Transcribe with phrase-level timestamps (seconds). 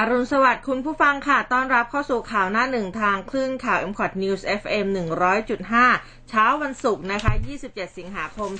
[0.00, 4.86] อรุณสวัสดิ์คุณผู้ฟังค่ะ ต้อนรับเข้าสู่ข่าวหน้าหนึ่งทางคลื่นข่าว m c o t News FM
[5.58, 7.32] 100.5 เช้าวันศุกร์นะคะ
[7.64, 8.50] 27 สิงหาคม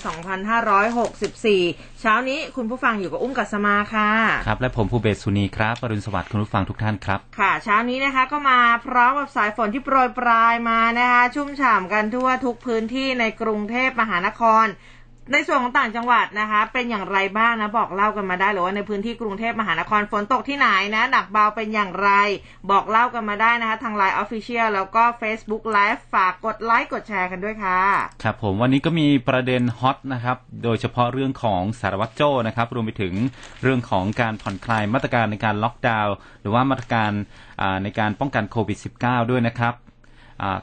[0.76, 4.10] 2564 เช้านี้คุณผู้ฟังอยู่กับอุ้มกัสมาค่ะ
[4.46, 14.66] ครับ และผมภูเบศสุนีครับอรุณสวัสดิ์คุณผู้ฟังทุกท่านครับ ค่ะ เช้านี้นะคะก็มาพร้อมกับสายฝนที่โปรยปลายมานะคะ ชุ่มฉ่ำกันทั่วทุกพื้นที่ในกรุงเทพมหานคร
[15.32, 22.10] ในส่วนของต่างจังหวัดนะคะ เป็นอย่างไรบ้างนะบอกเล่ากันมาได้หรือว่าในพื้นที่กรุงเทพมหานครฝนตกที่ไหนนะหนักเบาเป็นอย่างไร
[22.70, 27.80] บอกเล่ากันมาได้นะคะ ทางไลน์ Official แล้วก็ Facebook Live ฝากกดไลค์กดแชร์กันด้วยค่ะ
[28.22, 33.14] ครับผมวันนี้ก็มีประเด็นฮอตนะครับ โดยเฉพาะเรื่องของสารวัตรโจ้นะครับ รวมไปถึง
[33.62, 37.10] เรื่องของการผ่อนคลายมาตรการในการล็อกดาวน์หรือว่ามาตรการ
[37.82, 39.74] ในการป้องกันโควิด -19 ด้วยนะครับ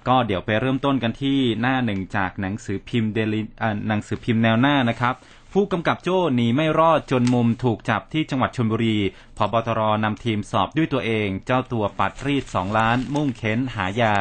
[0.07, 3.41] ก็เดี๋ยวไปเริ่มต้นกันที่หน้าหนึ่งจากหนังสือพิมพ์เดลิ
[3.87, 5.15] หนังสือพิมพ์แนวหน้านะครับ
[5.53, 8.97] ผู้กำกับโจ้หนีไม่รอดจนมุมถูกจับที่จังหวัดชลบุรี
[9.37, 14.13] พบตรนำทีมสอบด้วยตัวเอง เจ้าตัวปัดรีดสองล้าน มุ่งเค้นหายา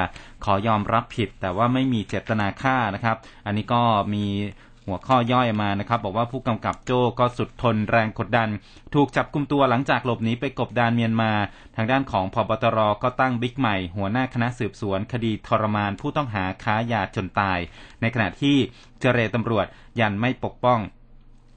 [0.44, 3.82] ขอยอมรับผิดแต่ว่าไม่มีเจตนาฆ่านะครับ อันนี้ก็
[4.14, 4.24] มี
[4.86, 8.48] หัวข้อย่อยมานะครับ บอกว่าผู้กำกับโจ้ก็สุดทนแรงกดดัน
[8.94, 11.32] ถูกจับกลุมตัวหลังจากหลบหนีไปกบดานเมียนมา
[11.76, 17.58] ทางด้านของพบตรก็ตั้งบิ๊กใหม่ หัวหน้าคณะสืบสวน คดีทรมานผู้ต้องหาค้ายาจนตาย
[18.00, 18.56] ในขณะที่
[19.00, 19.66] เจรตำรวจ
[20.00, 20.80] ยันไม่ปกป้อง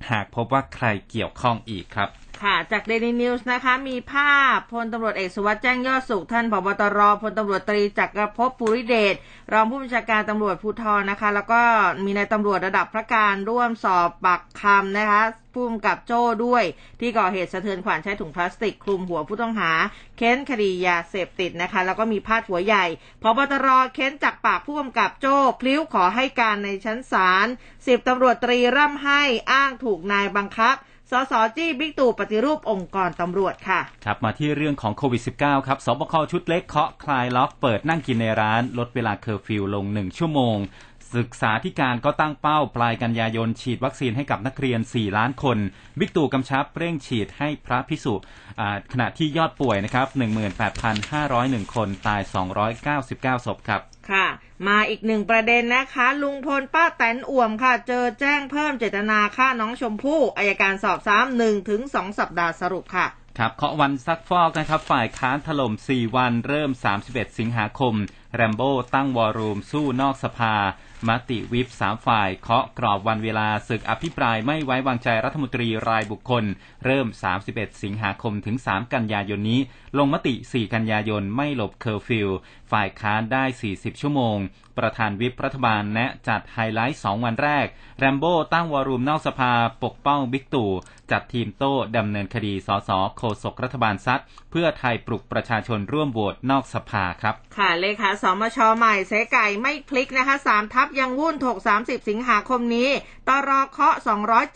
[0.09, 2.09] หากพบว่าใครเกี่ยวข้องอีกครับ
[2.43, 9.15] ค่ะ จาก Daily News นะคะ มีภาพพลตำรวจเอกสุวัสด์แจ้งยอดสุขท่านผบตรพลตำรวจตรีจักรภพภูริเดช
[9.53, 11.61] รองผู้บัญชาการตำรวจภูธรนะคะ แล้วก็
[12.05, 15.21] มีนายตำรวจระดับผู้การร่วมสอบปากคำนะคะ
[15.53, 16.63] ผู้กำกับโจ้ด้วย
[16.99, 19.71] ที่ก่อเหตุสะเทือนขวัญใช้ถุงพลาสติกคลุมหัวผู้ต้องหา
[20.17, 22.85] เค้นคดียาเสพติดนะคะ แล้วก็มีพาดหัวใหญ่
[23.21, 27.47] พบตรเค้นจากปากผู้กำกับโจ้พลิ้วขอให้การในชั้นศาล
[27.85, 30.75] สิบตำรวจตรีร่ำไห้อ้างถูกนายบังคับ
[31.11, 40.57] สส.จี้บิ๊กตู่ปฏิรูปองค์กรตำรวจค่ะ ครับมาที่เรื่องของโควิด -19 ครับสบคชุดเล็กเคาะคลายล็อกเปิดนั่งกินในร้าน ลดเวลาเคอร์ฟิวลง1ชั่วโมง
[41.15, 45.57] ศึกษาธิการก็ตั้งเป้าปลายกันยายนฉีดวัคซีนให้กับนักเรียน 4 ล้านคน
[45.99, 48.13] บิ๊กตู่กำชับเร่งฉีดให้พระพิสุ
[48.93, 50.07] ขณะที่ยอดป่วยนะครับ
[50.91, 52.21] 18,501 คนตาย
[53.39, 53.81] 299ศพครับ
[54.11, 54.25] ค่ะ
[54.67, 63.07] มาอีกหนึ่งประเด็นนะคะ ลุงพลป้าแตนอ่วมค่ะ เจอแจ้งเพิ่มเจตนาฆ่าน้องชมพู่อายการสอบซ้ำหนึ่งถึงสองสัปดาห์สรุปค่ะ
[63.37, 66.71] ครับเคาะวันซักฟอกนะครับ ฝ่ายค้านถล่ม 4 วันเริ่ม
[67.05, 67.93] 31 สิงหาคม
[68.35, 70.55] แรมโบ้ตั้ง war room สู้นอกสภา
[71.07, 76.43] มติวิป3ฝ่ายเคาะกรอบวันเวลาศึกอภิปรายไม่ไว้วางใจรัฐมนตรีรายบุคคล
[76.85, 77.07] เริ่ม
[77.45, 79.61] 31 สิงหาคมถึง 3 กันยายนนี้
[79.97, 82.29] ลงมติ 4 กันยายนไม่หลบเคอร์ฟิว
[82.71, 83.43] ฝ่ายค้านได้
[83.73, 84.37] 40 ชั่วโมง
[84.77, 89.53] ประธานวิปรัฐบาลแนะจัดไฮไลท์ 2 วันแรก แรมโบ้ตั้ง war room นอกสภา
[89.83, 90.71] ปกป้องบิ๊กตู่
[91.11, 102.89] จัดทีมโต้ดำเนินคดีสสโฆษกรัฐบาลซัดเพื่อไทยปลุกประชาชนร่วมโหวตนอกสภาครับ ค่ะเลขาสมชใหม่เสไก่ไม่พลิกนะคะสามทัพยังวุ่นถก30 สิงหาคมนี้
[103.27, 103.95] ตรอเคาะ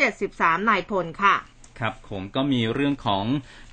[0.03, 1.35] 273นายพลค่ะ
[1.81, 3.25] ครับผมก็มีเรื่องของ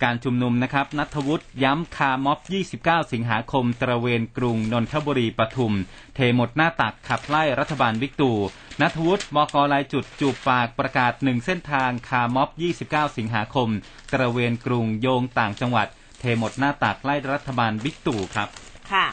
[0.05, 2.39] การชุมนุมนะครับนัทวุฒิย้ำคาม็อบ
[2.79, 5.75] 29 สิงหาคม ตระเวนกรุงนนทบุรีปทุม
[6.15, 8.33] เทหมดหน้าตักขับไล่รัฐบาลวิกตู
[8.81, 12.49] นัทวุฒิบกลายจุดจูบปากประกาศหนึ่งเส้นทางคาม็อบ
[13.09, 13.69] 29 สิงหาคม
[14.13, 15.87] ตระเวนกรุงโยงต่างจังหวัด
[16.21, 18.49] เทหมดหน้าตักไล่รัฐบาลวิกตูครับ
[18.93, 19.07] ค่ะ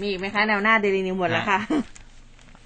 [0.00, 1.60] มีอีกไหมคะแนวหน้าเดลินิวหมดแล้วค่ะ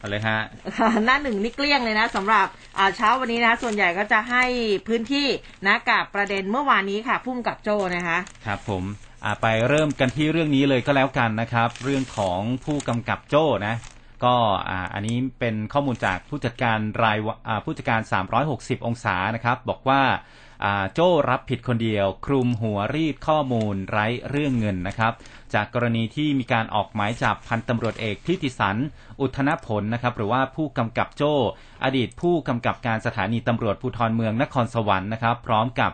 [0.01, 0.39] เอาเลยฮะ
[0.79, 2.47] ค่ะหน้าหนึ่งนี่เกลี้ยงเลยนะสำหรับ
[2.79, 4.45] อ่าเช้าวันนี้นะ ส่วนใหญ่ก็จะให้
[4.89, 5.27] พื้นที่
[5.67, 8.85] นะกับประเด็นเมื่อวานนี้ค่ะพุ่มกับโจนะคะครับผม
[9.25, 13.75] อ่าไปเริ่มกันที่เรื่องนี้เลยก็แล้วกันนะครับ เรื่องของผู้กำกับโจ้นะ
[14.25, 14.35] ก็
[14.69, 18.01] อ่าอันนี้เป็นข้อมูลจากผู้จัดการรายวันอ่าผู้จัดการ
[18.45, 20.03] 360 องศานะครับ บอกว่า
[20.65, 25.13] อ่าโจ้รับผิดคนเดียว คลุมหัวรีดข้อมูลไร้เรื่องเงินนะครับ
[25.55, 28.77] จากกรณีที่มีการออกหมายจับพันตำรวจเอกทิติสัน
[29.21, 31.35] อุทนผลนะครับ หรือว่าผู้กำกับโจ้
[31.85, 35.91] อดีตผู้กำกับการสถานีตำรวจภูธรเมืองนครสวรรค์นะครับ พร้อมกับ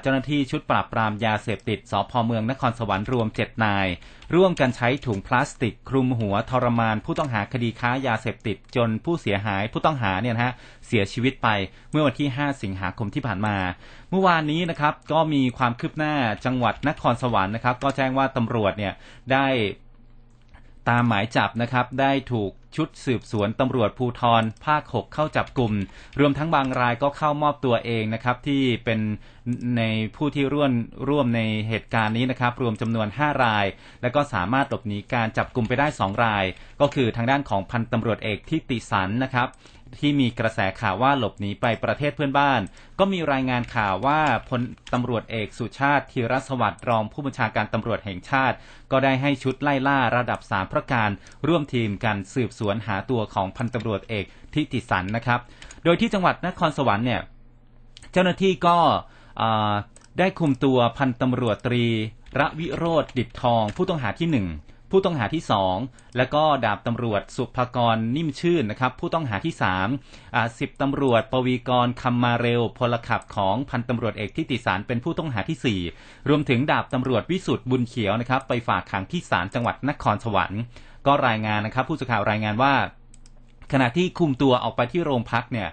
[0.00, 3.88] เจ้าหน้าที่ชุดปราบปรามยาเสพติดสพเมืองนครสวรรค์รวม7นาย
[4.34, 10.52] ร่วมกันใช้ถุงพลาสติก คลุมหัวทรมาน ผู้ต้องหาคดีค้ายาเสพติดจนผู้เสียหายผู้ต้องหาเนี่ยฮะ
[10.86, 11.48] เสียชีวิตไป
[11.90, 13.56] เมื่อวันที่ 5 สิงหาคมที่ผ่านมา
[14.10, 16.14] เมื่อวานนี้นะครับก็มีความคืบหน้า
[16.44, 18.92] จังหวัดนครสวรรค์นะครับ ก็แจ้งว่าตำรวจเนี่ย
[19.32, 19.46] ได้
[20.88, 25.72] ตามหมายจับนะครับ ได้ถูกชุดสืบสวนตำรวจภูทรภาค 6 เข้าจับกลุ่ม
[26.20, 29.00] รวมทั้งบางรายก็เข้ามอบตัวเองนะครับ ที่เป็น
[29.76, 29.82] ใน
[30.16, 30.72] ผู้ที่ร่วม
[31.08, 33.66] ร่วมในเหตุการณ์นี้นะครับ รวมจำนวน 5 ราย
[34.02, 36.44] และก็สามารถหลบหนีการจับกลุ่มไปได้ 2 ราย
[36.80, 39.48] ก็คือทางด้านของพันตำรวจเอกทิติสันนะครับ
[39.98, 42.60] ที่มีกระแสข่าวว่าหลบหนีไปประเทศเพื่อนบ้าน
[42.98, 44.60] ก็มีรายงานข่าวว่าพล
[44.92, 48.56] ตำรวจเอกสุชาติธีรสวัสดิ์รองผู้บัญชาการตำรวจแห่งชาติ
[48.90, 51.10] ก็ได้ให้ชุดไล่ล่าระดับสามพระการ
[51.48, 55.40] ร่วมทีมกันสืบสวนหาตัวของพันตำรวจเอกทิติสันนะครับ
[55.84, 57.20] โดยที่จังหวัดนครสวรรค์เนี่ย
[58.12, 58.78] เจ้าหน้าที่ก็
[60.18, 61.84] ได้คุมตัวพันตำรวจตรี
[62.40, 64.46] ระวิโรธดิดทองผู้ต้องหาที่หนึ่ง
[64.90, 65.76] ผู้ต้องหาที่สอง
[66.16, 69.88] แล้วก็ดาบตำรวจสุภกรนิ่มชื่นนะครับ ผู้ต้องหาที่สาม
[70.58, 75.80] สิบตำรวจปวีกรคำมาเร็วพลขับของพันตำรวจเอกทิติสารเป็นผู้ต้องหาที่สี่
[76.28, 80.60] รวมถึงดาบตำรวจวิสุทธ์บุญเขียวนะครับ ไปฝากขังที่ศาลจังหวัดนครสวรรค์
[81.06, 82.74] ก็รายงานนะครับ ผู้สื่อข่าวรายงานว่า
[83.72, 85.68] ขณะที่คุมตัวออกไปที่โรงพักเนี่ย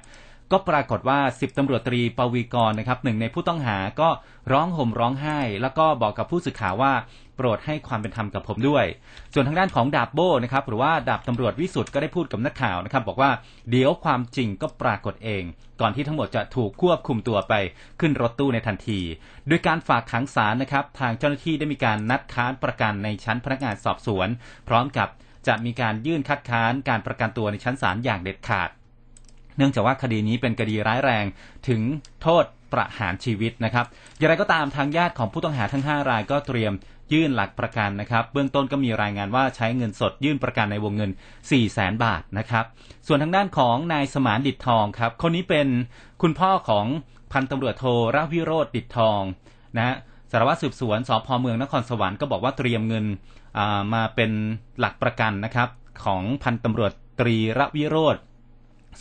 [0.51, 4.09] ก็ปรากฏว่าสิบตำรวจตรีปวีกรนะครับหนึ่งในผู้ต้องหาก็
[4.51, 6.93] ร้องห่มร้องไห้ แล้วก็บอกกับผู้สื่อข่าวว่า
[7.37, 8.85] โปรดให้ความเป็นธรรมกับผมด้วย
[9.33, 13.31] ส่วนทางด้านของดาบโบนะครับหรือว่าดาบตำรวจวิสุทธ์ก็ได้พูดกับนักข่าวนะครับบอกว่า
[13.69, 15.43] เดี๋ยวความจริงก็ปรากฏเอง
[15.81, 17.53] ก่อนที่ทั้งหมดจะถูกควบคุมตัวไป
[17.99, 18.99] ขึ้นรถตู้ในทันที
[19.47, 24.27] โดยการฝากขังศาลนะครับทางเจ้าหน้าที่ได้มีการนัดค้านประกันในชั้นพนักงานสอบสวน
[24.67, 25.07] พร้อมกับ
[25.47, 28.69] จะมีการยื่นคัดค้านการประกันตัวในชั้นศาลอย่างเด็ดขาด
[29.57, 31.25] เนื่องจากว่าคดีนี้เป็นคดีร้ายแรง
[31.67, 31.81] ถึง
[32.21, 32.43] โทษ
[32.73, 33.85] ประหารชีวิตนะครับ
[34.17, 36.73] อย่างไรก็ตามทางญาติของผู้ต้องหาทั้ง 5 รายก็เตรียม
[37.13, 42.65] ยื่นหลักประกันนะครับ เบื้องต้นก็มีรายงานว่าใช้เงินสดยื่นประกันในวงเงิน 4 0 0แสนบาทนะครับ
[43.07, 45.67] ส่วนทางด้านของนายสมานดิดทองครับ คนนี้เป็น
[46.21, 46.85] คุณพ่อของ
[47.31, 49.21] พันตำรวจโทรวิโรธดิดทอง
[49.77, 49.95] นะฮะ
[50.31, 53.05] สารวัตรสืบสวนสพเมืองนครสวรรค์ก็บอกว่าเตรียมเงิน
[53.93, 54.31] มาเป็น
[54.79, 55.69] หลักประกันนะครับ
[56.05, 58.15] ของพันตำรวจตรีระวิโรธ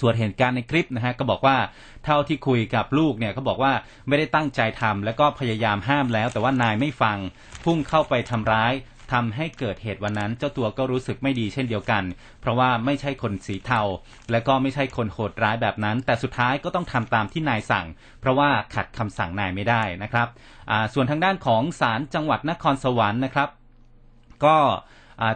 [0.00, 1.56] ส่วนเหตุการณ์ในคลิปนะฮะก็บอกว่า
[2.04, 3.72] เท่าที่คุยกับลูกเนี่ยเขาบอกว่า
[4.08, 7.18] ไม่ได้ตั้งใจทำแล้วก็พยายามห้ามแล้ว แต่ว่านายไม่ฟัง
[7.64, 8.74] พุ่งเข้าไปทำร้าย
[9.14, 12.02] ทำให้เกิดเหตุวันนั้น เจ้าตัวก็รู้สึกไม่ดีเช่นเดียวกัน
[12.40, 13.80] เพราะว่าไม่ใช่คนสีเทา
[14.30, 17.86] และก็ไม่ใช่คนโหดร้ายแบบนั้น แต่สุดท้ายก็ต้องทำตามที่นายสั่ง
[18.20, 20.28] เพราะว่าขัดคำสั่งนายไม่ได้นะครับ
[20.94, 23.48] ส่วนทางด้านของศาลจังหวัดนครสวรรค์นะครับ
[24.44, 24.56] ก็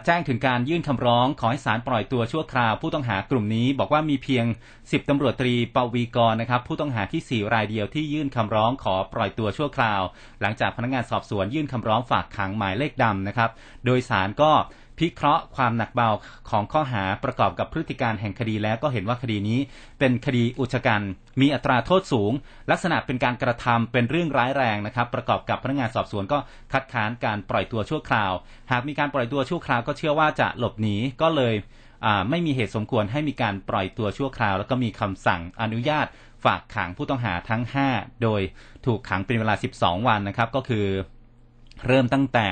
[0.05, 4.45] แจ้งถึงการยื่นคำร้องขอให้ศาลปล่อยตัวชั่วคราวผู้ต้องหากลุ่มนี้ บอกว่ามีเพียง
[4.79, 10.01] 10ตำรวจตรีปวีกรนะครับผู้ต้องหาที่ 4 รายเดียวที่ยื่นคำร้องขอปล่อยตัวชั่วคราว
[10.41, 13.49] หลังจากพนักงานสอบสวนยื่นคำร้องฝากขังหมายเลขดำนะครับ
[13.85, 14.51] โดยศาลก็
[15.01, 16.09] พิเคราะห์ความหนักเบา
[16.49, 19.59] ของข้อหาประกอบกับพฤติการแห่งคดีแล้วก็เห็นว่าคดีนี้
[19.99, 21.01] เป็นคดีอุชกัน
[21.41, 22.31] มีอัตราโทษสูง
[22.71, 26.37] ลักษณะเป็นการกระทำเป็นเรื่องร้ายแรงนะครับ ประกอบกับพนักงานสอบสวนก็
[26.73, 28.31] คัดค้านการปล่อยตัวชั่วคราว
[28.71, 31.53] หากมีการปล่อยตัวชั่วคราวก็เชื่อว่าจะหลบหนีก็เลย
[32.29, 36.05] ไม่มีเหตุสมควรให้มีการปล่อยตัวชั่วคราว แล้วก็มีคำสั่งอนุญาต
[36.45, 37.61] ฝากขังผู้ต้องหาทั้ง
[37.93, 38.41] 5 โดย
[38.85, 40.85] ถูกขังเป็นเวลา 12 วันนะครับ ก็คือ
[41.87, 42.47] เริ่มตั้งแต่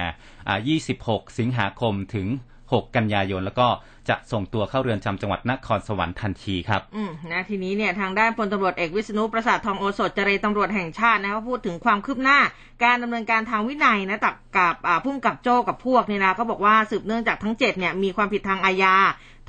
[0.91, 2.27] 26 สิงหาคมถึง
[2.61, 3.67] 6 กันยายน แล้วก็
[4.09, 12.39] จะส่งตัวเข้าเรือนจำจังหวัดนครสวรรค์ทันทีครับ อืมนะทีนี้เนี่ยทางด้านพลตำรวจเอกวิษณุประสาททองโอสถเจรตำรวจแห่งชาตินะเขาพูดถึงความคืบหน้า
[12.83, 18.95] การดำเนินการทางวินัยนะตักกับพุ่งกับโจกับพวกเนี่ยนะก็บอกว่าสืบเนื่องจากทั้งเจ็ดเนี่ยมีความผิดทางอาญา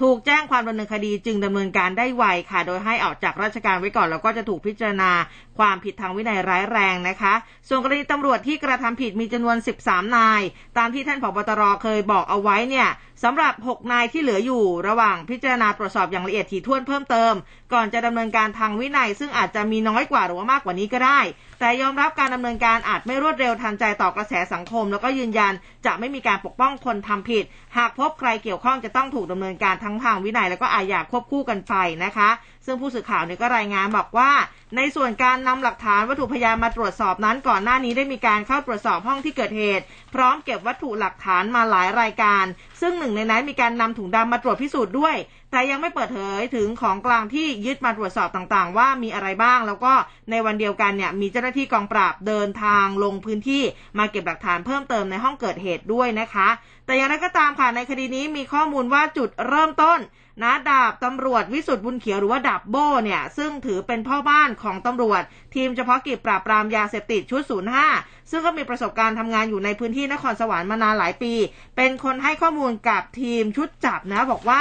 [0.05, 5.11] ถูกแจ้งความดำเนินคดีจึงดำเนินการได้ไวค่ะ โดยให้ออกจากราชการไว้ก่อนแล้วก็จะถูกพิจารณา
[5.58, 7.35] ความผิดทางวินัยร้ายแรงนะคะ
[7.69, 10.43] ส่วนกรณีตำรวจที่กระทำผิดมีจำนวน 13 นาย
[10.79, 12.88] ตามที่ท่านผบตรเคยบอกเอาไว้เนี่ย
[13.23, 17.33] สำหรับ 6 นายที่เหลืออยู่ระหว่างพิจารณาตรวจสอบอย่างละเอียดถี่ถ้วนเพิ่มเติม
[17.73, 21.21] ก่อนจะดำเนินการทางวินัย ซึ่งอาจจะมีน้อยกว่าหรือว่ามากกว่านี้ก็ได้
[21.61, 25.52] แต่ยอมรับการดำเนินการอาจไม่รวดเร็วทันใจต่อกระแสสังคม แล้วก็ยืนยัน
[25.87, 27.45] จะไม่มีการปกป้องคนทำผิด
[27.76, 31.75] หากพบใครเกี่ยวข้องจะต้องถูกดำเนินการทั้งทางวินัย แล้วก็อาญาควบคู่กันไป
[32.05, 32.29] นะคะ
[32.67, 34.31] ซึ่งผู้สื่อข่าวเนี่ยก็รายงานบอกว่า
[34.76, 42.45] ในส่วนการนำหลักฐานวัตถุพยานมาตรวจสอบนั้นก่อนหน้านี้ได้มีการเข้าตรวจสอบห้องที่เกิดเหตุ พร้อมเก็บวัตถุหลักฐานมาหลายรายการ
[42.81, 45.17] ซึ่งหนึ่งในนั้นมีการนำถุงดำมาตรวจพิสูจน์ด้วย
[45.50, 49.93] แต่ยังไม่เปิดเผยถึงของกลางที่ยึดมาตรวจสอบต่างๆ ว่ามีอะไรบ้าง แล้วก็
[50.31, 53.62] ในวันเดียวกันเนี่ยมีเจ้าหน้าที่กองปราบเดินทางลงพื้นที่
[53.99, 56.49] มาเก็บหลักฐานเพิ่มเติมในห้องเกิดเหตุด้วยนะคะ
[56.90, 59.99] แต่อย่างไรก็ตามค่ะในคดีนี้มีข้อมูลว่าจุดเริ่มต้น
[60.42, 65.23] นะดาบตำรวจวิสุทธ์บุญเขียวหรือว่าดาบโบ้เนี่ยซึ่งถือเป็นพ่อบ้านของตำรวจ
[65.54, 67.42] ทีมเฉพาะกิจปราบปรามยาเสพติดชุด
[67.87, 71.32] 05 ซึ่งก็มีประสบการณ์ทำงานอยู่ในพื้นที่นครสวรรค์มานานหลายปี
[71.76, 74.61] เป็นคนให้ข้อมูลกับทีมชุดจับนะบอกว่า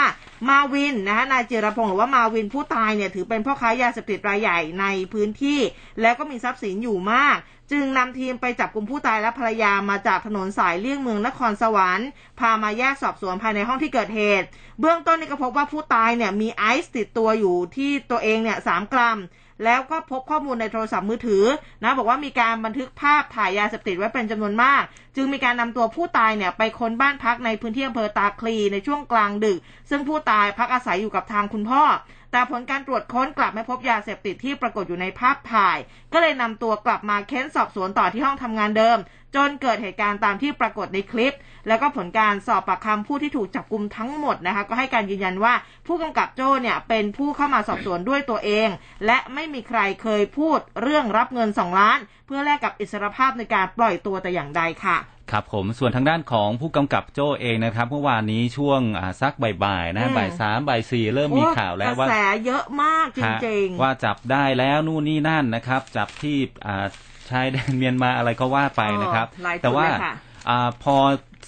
[0.50, 5.60] มาวินนะฮะนายเจรพงศ์หรือว่ามาวินผู้ตายเนี่ยถือเป็นพ่อค้ายาเสพติดรายใหญ่ในพื้นที่
[6.02, 7.38] แล้วก็มีทรัพย์สินอยู่มาก
[7.72, 12.08] จึงนำทีมไปจับกลุ่มผู้ตายและภรรยามาจากถนนสายเลี่ยงเมืองนครสวรรค์
[12.40, 14.48] พามาแยกสอบสวนภายในห้องที่เกิดเหตุ
[14.80, 19.20] เบื้องต้นนี่ก็พบว่าผู้ตายเนี่ยมีไอซ์ติดตัวอยู่ที่ตัวเองเนี่ยสามกรัม
[19.66, 21.46] แล้วก็พบข้อมูลในโทรศัพท์มือถือ
[21.84, 24.84] นะบอกว่ามีการบันทึกภาพถ่ายยาเสพติดไว้เป็นจำนวนมาก
[25.16, 29.60] จึงมีการนำตัวผู้ตายเนี่ยไปค้นบ้านพักในพื้นที่อำเภอตาคลีในช่วงกลางดึก
[29.90, 31.84] ซึ่งผู้ตายพักอาศัยอยู่กับทางคุณพ่อ
[32.32, 35.78] แต่ผลการตรวจค้นกลับไม่พบยาเสพติดที่ปรากฏอยู่ในภาพถ่าย
[36.14, 38.98] ก็เลยนำตัวกลับมาเค้นสอบสวนต่อที่ห้องทำงานเดิม
[39.36, 41.36] จนเกิดเหตุการณ์ตามที่ปรากฏในคลิป
[41.68, 45.54] แล้วก็ผลการสอบปากคำผู้ที่ถูกจับกลุ่มทั้งหมดนะคะก็ให้การยืนยันว่า
[45.88, 48.68] ผู้กำกับโจ้เนี่ยเป็นผู้เข้ามาสอบสวนด้วยตัวเอง
[49.06, 54.98] และไม่มีใครเคยพูดเรื่องรับเงิน 2 ล้าน เพื่อแลกกับอิสรภาพในการปล่อยตัวแต่อย่างใดค่ะ
[55.32, 59.34] ครับผมส่วนทางด้านของผู้กำกับโจ้เองนะครับเมื่อวานนี้ช่วงอ่าสัก
[59.64, 66.86] บ่ายๆนะอืมบ่ายสามบ่ายสี่เริ่มมีโอ้ข่าวแล้วกว่าระแสเยอะมากจฮะริงๆ ว่าจับได้แล้วนู่นนี่นั่นนะครับ จับที่อ่า
[67.32, 70.14] ชายแดนเมียนมาอะไรก็ว่าไปนะครับเออหลายจุดแต่ว่าเลยค่ะ
[70.50, 70.96] อ่าพอ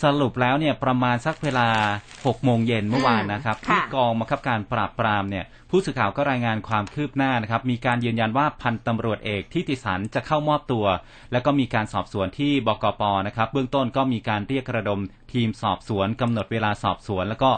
[0.04, 1.68] สรุปแล้วเนี่ยประมาณสักเวลา
[2.08, 10.86] 6โมงเย็นเมื่อวานนะครับค่ะที่กองบังคับการปราบปรามเนี่ยผู้สื่อข่าวก็รายงานความคืบหน้านะครับ มีการยืนยันว่าพันตำรวจเอกทิติสันจะเข้ามอบตัว
[11.32, 15.00] แล้วก็มีการสอบสวนที่บกปนะครับ เบื้องต้นก็มีการเรียกระดม
[15.34, 17.52] ทีมสอบสวนกำหนดเวลาสอบสวน แล้วก็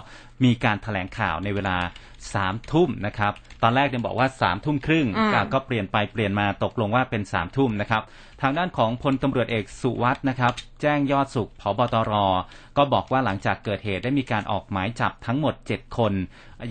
[0.43, 1.77] มีการแถลงข่าวในเวลา
[2.33, 8.03] สามทุ่มนะครับ ตอนแรกเนี่ยบอกว่าสามทุ่มครึ่งอืมก็ก็เปลี่ยนไปเปลี่ยนมาตกลงว่าเป็นสามทุ่มนะครับ
[8.41, 12.13] ทางด้านของพลตำรวจเอกสุวัสด์นะครับ แจ้งยอดสุขผบตร
[12.77, 16.13] ก็บอกว่าหลังจากเกิดเหตุได้มีการออกหมายจับทั้งหมด 7 คน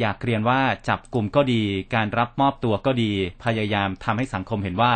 [0.01, 1.63] อยากเรียนว่าจับกลุ่มก็ดี
[1.95, 3.11] การรับมอบตัวก็ดี
[3.45, 4.93] พยายามทำให้สังคมเห็นว่า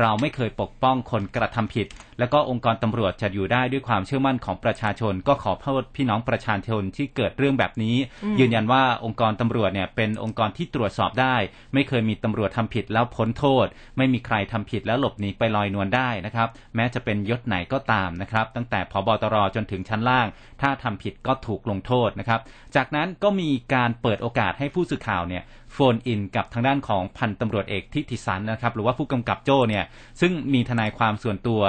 [0.00, 1.86] เราไม่เคยปกป้องคนกระทำผิด
[2.18, 7.96] แล้วก็องค์กรตำรวจจะอยู่ได้ด้วยความเชื่อมั่นของประชาชน ก็ขอโทษพี่น้องประชาชนที่เกิดเรื่องแบบนี้
[8.40, 11.36] ยืนยันว่าองค์กรตำรวจเนี่ยเป็นองค์กรที่ตรวจสอบได้
[11.74, 20.26] ไม่เคยมีตำรวจทำผิดแล้วพ้นโทษ ไม่มีใครทำผิดแล้วหลบหนีไปลอยนวลได้นะครับ แม้จะเป็นยศไหนก็ตามนะครับ ตั้งแต่พบตรจนถึงชั้นล่าง
[20.62, 22.40] ถ้าทำผิดก็ถูกลงโทษนะครับ
[22.76, 29.84] จากนั้นก็มีการเปิดโอกาสให้ผู้สื่อข่าวเนี่ยโฟนอินกับทางด้านของพันตำรวจเอกทิติสันนะครับหรือว่าผู้กำกับโจ้เนี่ย
[30.20, 31.60] ซึ่งมีทนายความส่วนตัว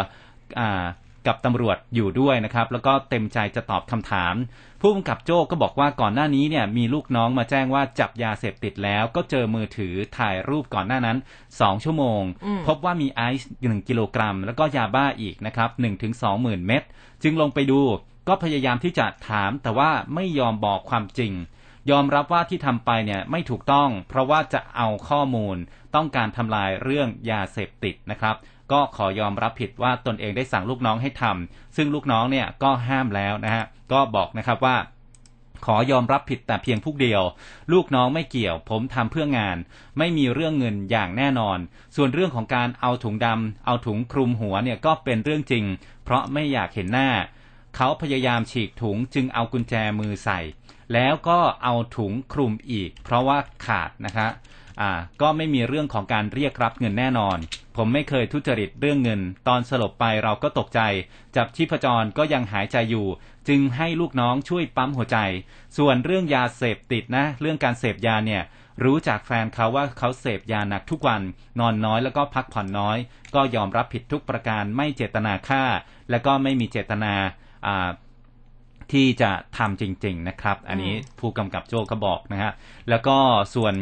[0.60, 0.84] อ่า
[1.28, 4.34] กับตำรวจอยู่ด้วยนะครับ แล้วก็เต็มใจจะตอบคำถาม
[4.82, 11.18] ผู้กำกับโจ้ก็บอกว่าก่อนหน้านี้เนี่ยมีลูกน้องมาแจ้งว่าจับยาเสพติดแล้ว ก็เจอมือถือถ่ายรูปก่อนหน้านั้น
[11.52, 16.84] 2 ชั่วโมงอืมพบว่ามีไอซ์1กิโลกรัม แล้วก็ยาบ้าอีกนะครับ1ถึง2หมื่นเม็ด
[17.24, 17.80] จึงลงไปดู
[18.34, 21.34] ก็พยายามที่จะถามแต่ว่าไม่ยอมบอกความจริง
[21.92, 25.58] ยอมรับว่าที่ทำไปเนี่ยไม่ถูกต้อง เพราะว่าจะเอาข้อมูล
[25.96, 28.36] ต้องการทำลายเรื่องยาเสพติดนะครับ
[28.72, 34.78] ก็ขอยอมรับผิดว่าตนเองได้สั่งลูกน้องให้ทำซึ่งลูกน้องเนี่ยก็ห้ามแล้วนะฮะก็บอกนะครับว่า
[35.66, 37.24] ขอยอมรับผิดแต่เพียงผู้เดียว
[37.72, 39.58] ลูกน้องไม่เกี่ยว ผมทำเพื่องาน
[39.98, 41.58] ไม่มีเรื่องเงินอย่างแน่นอน
[41.96, 45.66] ส่วนเรื่องของการเอาถุงดำเอาถุงคลุมหัวเนี่ยก็เป็นเรื่องจริง
[46.04, 47.10] เพราะไม่อยากเห็นหน้า
[47.76, 50.40] เขาพยายามฉีกถุงจึงเอากุญแจมือใส่
[50.94, 54.28] แล้วก็เอาถุงคลุมอีก เพราะว่าขาดนะคะ
[54.82, 57.38] อ่าก็ไม่มีเรื่องของการเรียกรับเงินแน่นอน
[57.78, 60.82] ผมไม่เคยทุจริตเรื่องเงิน ตอนสลบไปเราก็ตกใจ
[61.36, 63.08] จับชีพจรก็ยังหายใจอยู่
[63.48, 65.18] จึงให้ลูกน้องช่วยปั๊มหัวใจ
[65.78, 68.44] ส่วนเรื่องยาเสพติดนะ เรื่องการเสพยาเนี่ย
[68.84, 71.22] รู้จากแฟนเขาว่าเขาเสพยาหนักทุกวัน
[71.60, 72.98] นอนน้อยแล้วก็พักผ่อนน้อย
[73.36, 75.64] ก็ยอมรับผิดทุกประการไม่เจตนาฆ่า
[76.10, 77.41] และก็ไม่มีเจตนาอ่า
[78.92, 82.52] ที่จะทำจริง ๆนะครับ อันนี้ผู้กำกับโจ้ก็บอกนะฮะ
[82.90, 83.18] แล้วก็
[83.56, 83.76] ส่วน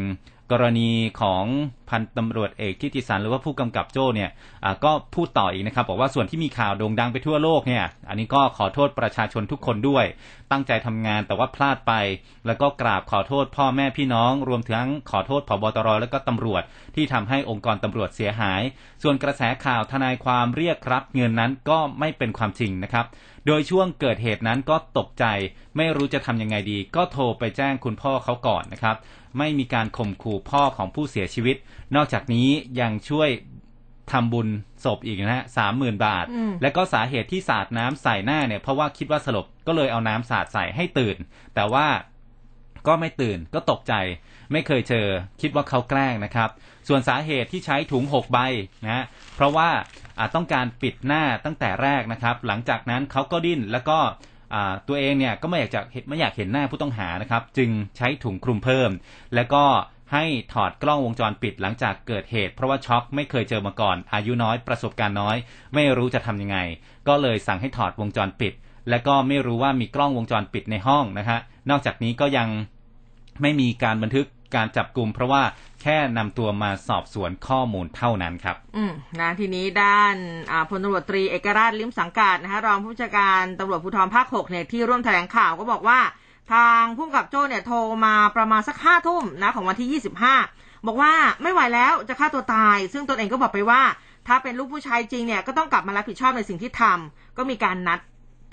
[0.54, 1.44] กรณีของ
[1.90, 4.30] พันตำรวจเอกทิติสันหรือว่าผู้กำกับโจ้เนี่ย
[4.64, 10.04] อ่าก็พูดต่ออีกนะครับ บอกว่าส่วนที่มีข่าวโด่งดังไปทั่วโลกเนี่ย อันนี้ก็ขอโทษประชาชนทุกคนด้วย
[10.50, 11.92] ตั้งใจทำงานแต่ว่าพลาดไป
[12.46, 16.62] แล้วก็กราบขอโทษพ่อแม่พี่น้อง รวมทั้งขอโทษผบตรและก็ตำรวจ
[16.94, 18.62] ที่ทำให้องค์กรตำรวจเสียหาย
[19.02, 23.06] ส่วนกระแสข่าวทนายความเรียกรับเงินนั้นก็ไม่เป็นความจริงนะครับ
[23.46, 25.24] โดยช่วงเกิดเหตุนั้นก็ตกใจ
[25.76, 28.96] ไม่รู้จะทำยังไงดี ก็โทรไปแจ้งคุณพ่อเขาก่อนนะครับ
[29.38, 31.56] ไม่มีการข่มขู่พ่อของผู้เสียชีวิต
[31.96, 32.48] นอกจากนี้
[32.80, 33.30] ยังช่วย
[34.12, 34.48] ทำบุญ
[34.84, 41.16] ศพอีกนะฮะสามหมื่นบาทอืมและก็สาเหตุที่สาดน้ำใส่หน้าเนี่ยเพราะว่าคิดว่าสลบก็เลยเอาน้ำสาดใส่ให้ตื่น
[41.54, 41.86] แต่ว่า
[42.86, 43.94] ก็ไม่ตื่นก็ตกใจ
[44.52, 45.06] ไม่เคยเจอ
[45.40, 46.50] คิดว่าเขาแกล้งนะครับ
[46.88, 48.38] ส่วนสาเหตุที่ใช้ถุง6ใบ
[48.84, 49.04] นะฮะ
[49.34, 49.68] เพราะว่า
[50.09, 53.98] อ่า ต้องการปิดหน้าตั้งแต่แรกนะครับ หลังจากนั้นเขาก็ดิ้นแล้วก็
[54.88, 58.90] ตัวเองเนี่ยก็ไม่อยากจะไม่อยากเห็นหน้าผู้ต้องหานะครับ จึงใช้ถุงคลุมเพิ่ม
[59.34, 59.64] แล้วก็
[60.12, 65.36] ให้ถอดกล้องวงจรปิดหลังจากเกิดเหตุ เพราะว่าช็อกไม่เคยเจอมาก่อน อายุน้อยประสบการณ์น้อย
[65.74, 66.58] ไม่รู้จะทำยังไง
[67.08, 68.52] ก็เลยสั่งให้ถอดวงจรปิด
[68.88, 71.38] และก็ไม่รู้ว่ามีกล้องวงจรปิดในห้องนะฮะ
[71.70, 72.48] นอกจากนี้ก็ยัง
[73.42, 75.42] ไม่มีการบันทึกการจับกลุ่มเพราะว่า
[75.82, 80.14] แค่นำตัวมาสอบสวนข้อมูลเท่านั้นครับ อืมนะทีนี้ด้าน
[80.70, 86.00] พลตำรวจตรีเอกราชลิมสังกัดนะคะรองผู้บัญชาการตำรวจภูธรภาคหกเนี่ยที่ร่วมแถลงข่าวก็บอกว่า
[86.52, 90.34] ทางผู้กำกับโจ้เนี่ยโทรมาประมาณสักห้าทุ่มนะของวันที่ยี่สิบห้า
[90.86, 93.82] บอกว่าไม่ไหวแล้วจะฆ่าตัวตาย ซึ่งตนเองก็บอกไปว่า
[94.26, 97.98] ถ้าเป็นลูกผู้ชายจริงเนี่ยก็ต้องกลับมารับผิดชอบในสิ่งที่ทำก็มีการนัด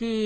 [0.01, 0.20] ที่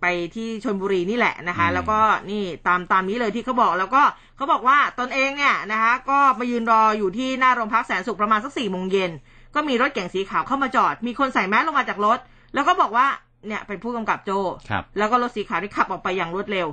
[0.00, 1.98] ไปที่ชนบุรีนี่แหละนะคะอืมแล้วก็
[2.30, 4.02] นี่ตามตามนี้เลยที่เขาบอกแล้วก็
[4.36, 9.10] เขาบอกว่าตนเองเนี่ยนะคะ ก็มายืนรออยู่ที่หน้าโรงพักแสนสุขประมาณสักสี่โมงเย็น
[9.54, 12.18] ก็มีรถเก๋งสีขาวเข้ามาจอด มีคนใส่แมสลงมาจากรถ
[12.54, 13.06] แล้วก็บอกว่า
[13.46, 14.30] เนี่ยเป็นผู้กำกับโจ
[14.70, 16.68] ครับแล้วก็รถสีขาวที่ขับออกไปอย่างรวดเร็ว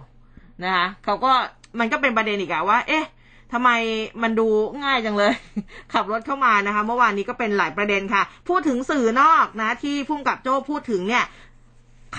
[0.64, 1.32] นะคะเขาก็
[1.80, 3.06] มันก็เป็นประเด็นอีกอะว่า เอ๊ะ
[3.56, 3.72] ทำไม
[4.24, 4.48] มันดู
[4.84, 5.34] ง่ายจังเลย
[5.94, 11.24] ขับรถเข้ามานะคะ เมื่อวานนี้ก็เป็นหลายประเด็นค่ะ พูดถึงสื่อนอกนะ ที่พุ่งกับโจ้พูดถึงเนี่ย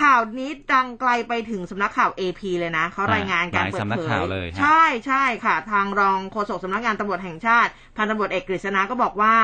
[0.01, 9.35] ข่าวนี้ดังไกลไปถึงสำนักข่าว AP เลยนะเขารายงานการหลายเปิดสำนักเผข่าวยเลยฮะใช่ใช่ค่ะ ทางรองโฆษกสำนักงานตำรวจแห่งชาติพันตำรวจเอกกฤษณะก็บอกว่า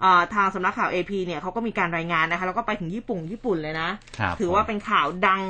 [0.00, 5.42] เอ่อทางสำนักข่าว AP เนี่ยเขาก็มีการรายงานนะคะแล้วก็ไปถึงญี่ปุ่นญี่ปุ่นเลยนะครับถือว่าเป็นข่าวดัง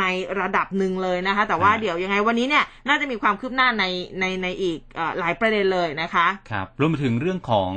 [0.00, 0.04] ใน
[0.40, 3.84] ระดับหนึ่งเลยนะคะ แต่ว่าอ่าเดี๋ยวยังไงวันนี้เนี่ยน่าจะมีความคืบหน้าใน
[4.20, 7.72] ในในอีกเออหลายประเด็นเลยนะคะ ครับรวมไปถึงเรื่องของ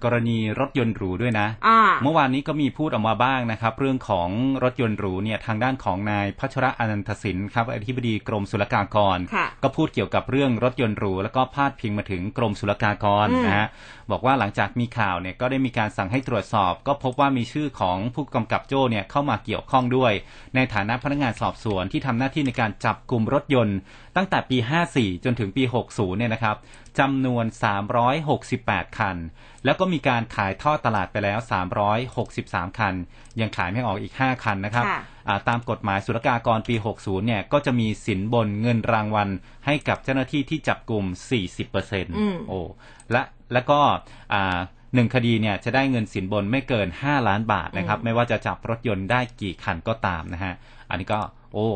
[0.03, 4.29] กรณีรถยนต์หรูด้วยนะอ่าเมื่อวานนี้ก็มีพูดออกมาบ้างนะครับ เรื่องของ
[4.63, 13.67] รถยนต์หรูเนี่ยทางด้านของนายพัชระอนันทศินครับอธิบดีกรมศุลกากรค่ะก็พูดเกี่ยวกับเรื่องรถยนต์หรูแล้วก็พาดพิงมาถึงกรมศุลกากรอืมนะฮะ
[14.11, 20.13] บอกว่าหลังจากมีข่าวเนี่ยก็ได้มีการสั่งให้ตรวจสอบ ก็พบว่ามีชื่อของผู้กำกับโจ้เนี่ยเข้ามาเกี่ยวข้องด้วย
[20.55, 23.77] ในฐานะพนักงานสอบสวนที่ทำหน้าที่ในการจับกลุ่มรถยนต์
[24.15, 24.57] ตั้งแต่ปี
[24.91, 26.55] 54 จนถึงปี 60 เนี่ยนะครับ
[26.99, 27.45] จำนวน
[28.21, 29.17] 368 คัน
[29.65, 31.39] แล้วก็มีการขายท่อตลาดไปแล้ว
[32.13, 32.93] 363 คัน
[33.41, 39.29] ยังขายไม่ออกอีก 5 คันนะครับค่ะอ่าตามกฎหมายศุลกากรปี 60 เนี่ย ก็จะมีสินบนเงินรางวัล
[39.65, 41.05] ให้กับเจ้าหน้าที่ที่จับกลุ่ม
[41.61, 42.59] 40%อืมโอ้
[43.11, 43.21] และ
[43.53, 43.79] แล้วก็
[44.33, 44.57] อ่า
[44.95, 50.53] หนึ่งคดีเนี่ยจะได้เงินสินบนไม่เกิน 5 ล้านบาทนะครับ ไม่ว่าจะจับรถยนต์ได้กี่คันก็ตามนะฮะ
[50.89, 51.19] อันนี้ก็
[51.53, 51.67] โอ้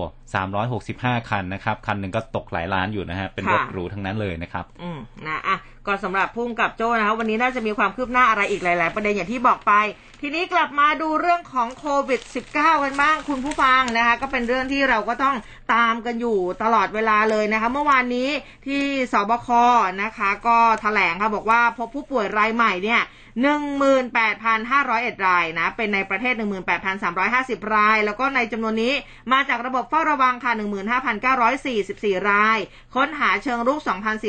[0.59, 5.57] 365คันนะครับ คันหนึ่งก็ตกหลายล้านอยู่นะฮะ เป็นรถค่ะหรูทั้งนั้นเลยนะครับ อืมนะอะ
[5.87, 9.73] ก็สำหรับพุ่งกับโจ้นะคะวันนี้น่าจะมีความคืบหน้าอะไรอีกหลาย ๆ ประเด็นอย่างที่บอกไป
[10.21, 12.21] ทีนี้กลับมาดูเรื่องของโควิด
[12.53, 15.35] -19 กันบ้างคุณผู้ฟังนะคะ ก็เป็นเรื่องที่เราก็ต้อง
[15.73, 18.29] ตามกันอยู่ตลอดเวลาเลยนะคะ เมื่อวานนี้
[18.67, 19.49] ที่สบค
[20.03, 23.01] นะคะ ก็แถลงค่ะบอกว่าพบผู้ป่วยรายใหม่เนี่ย
[23.37, 26.33] 18,501 รายนะ เป็นในประเทศ
[27.03, 28.93] 18,350 ราย แล้วก็ในจำนวนนี้
[29.31, 30.51] มาจากระบบเฝ้าระวังค่ะ
[31.61, 32.59] 15,944 ราย
[32.95, 33.79] ค้นหาเชิงรุก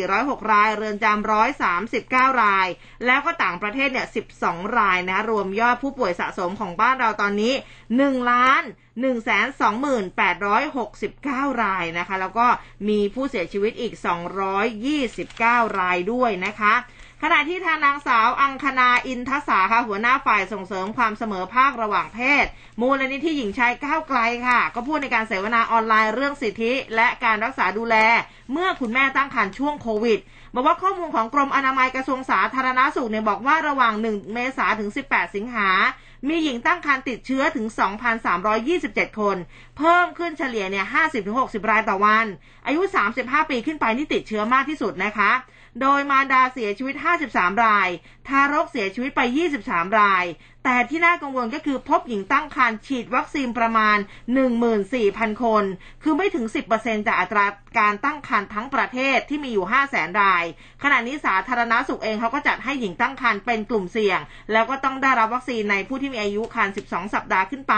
[0.01, 1.31] 2,406 ราย เรือนจำ
[1.75, 2.69] 139 ราย
[3.07, 4.07] แล้วก็ต่างประเทศเนี่ย
[4.41, 7.55] 12 รายนะ รวมยอดผู้ป่วยสะสมของบ้านเราตอนนี้
[7.93, 8.63] 1 ล้าน
[11.49, 12.47] 128,669 รายนะคะ แล้วก็
[12.89, 13.95] มีผู้เสียชีวิตอีก
[14.87, 16.75] 229 รายด้วยนะคะ
[17.23, 22.47] ขณะที่ทางนางสาวอังคณาอินทสาค่ะหัวหน้าฝ่ายส่งเสริมความเสมอภาคระหว่างเพศ
[22.81, 27.97] มูลนิธิหญิงชายก้าวไกลค่ะ ก็พูดในการเสวนาออนไลน์เรื่องสิทธิ และการรักษาดูแล
[28.53, 30.21] เมื่อคุณแม่ตั้งครรภ์ช่วงโควิด
[30.55, 35.69] บอกว่าข้อมูลของกรมอนามัยกระทรวงสาธารณาสุขเนี่ยบอกว่าระหว่าง 1 เมษาถึง 18 สิงหา
[36.29, 37.67] มีหญิงตั้งครรภ์ติดเชื้อถึง
[38.43, 39.37] 2,327 คน
[39.79, 40.87] เพิ่มขึ้นเฉลี่ยเนี่ย
[41.29, 42.27] 50-60 รายต่อวัน
[42.67, 42.81] อายุ
[43.17, 45.33] 35 ปีขึ้นไปนี่ติดเชื้อมากที่สุดนะคะ
[45.81, 46.95] โดยมารดาเสียชีวิต
[47.31, 47.89] 53 ราย
[48.29, 49.21] ทารกเสียชีวิตไป
[49.61, 50.25] 23 ราย
[50.65, 53.99] แต่ที่น่ากังวลก็คือพบหญิงตั้งครรภ์ฉีดวัคซีนประมาณ
[54.71, 55.65] 14,000 คน
[56.03, 56.45] คือไม่ถึง
[56.77, 57.47] 10%จากอัตรา
[57.79, 60.45] การตั้งครรภ์ทั้งประเทศที่มีอยู่ 500,000 ราย
[60.83, 64.21] ขณะนี้สาธารณสุขเองเขาก็จัดให้หญิงตั้งครรภ์เป็นกลุ่มเสี่ยง
[64.53, 67.75] แล้วก็ต้องได้รับวัคซีนในผู้ที่มีอายุครรภ์12 สัปดาห์ขึ้นไป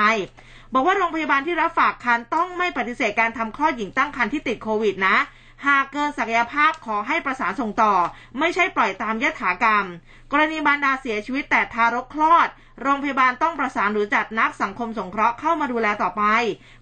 [0.73, 5.17] บอกว่าโรงพยาบาลที่รับฝากครรภ์ต้องไม่ปฏิเสธการทำคลอดหญิงตั้งครรภ์ที่ติดโควิดนะ
[5.67, 7.95] หากเกินศักยภาพขอให้ประสานส่งต่อ
[8.39, 9.87] ไม่ใช่ปล่อยตามยถากรรม
[10.33, 12.49] กรณีบรรดาเสียชีวิตแต่ทารกคลอด
[12.83, 16.23] โรงพยาบาลต้องประสานหรือจัดนักสังคมสงเคราะห์เข้ามาดูแลต่อไป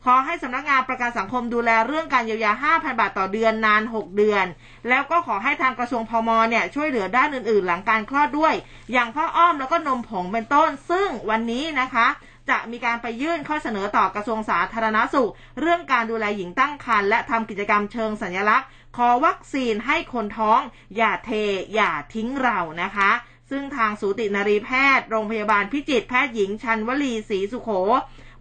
[0.05, 4.45] ขอให้สำนักงานประกันสังคมดูแลเรื่องการเยียวยา 5,000 บาทต่อเดือนนาน 6 เดือน
[4.89, 8.55] แล้วก็ขอให้ทางกระทรวงพมเนี่ยช่วยเหลือด้านอื่นๆ หลังการคลอดด้วย
[8.93, 12.07] อย่างผ้าอ้อมแล้วก็นมผงเป็นต้น ซึ่งวันนี้นะคะ
[12.51, 15.31] จะมีการไปยื่นข้อเสนอต่อกระทรวงสาธารณสุข
[15.61, 20.61] เรื่องการดูแลหญิงตั้งครรภ์และทำกิจกรรมเชิงสัญลักษณ์ ขอวัคซีนให้คนท้อง
[20.97, 21.31] อย่าเท
[21.75, 23.11] อย่าทิ้งเรานะคะ
[23.51, 27.71] ซึ่งทางสูตินรีแพทย์ โรงพยาบาลพิจิตรแพทย์หญิงชันวลีศรีสุโข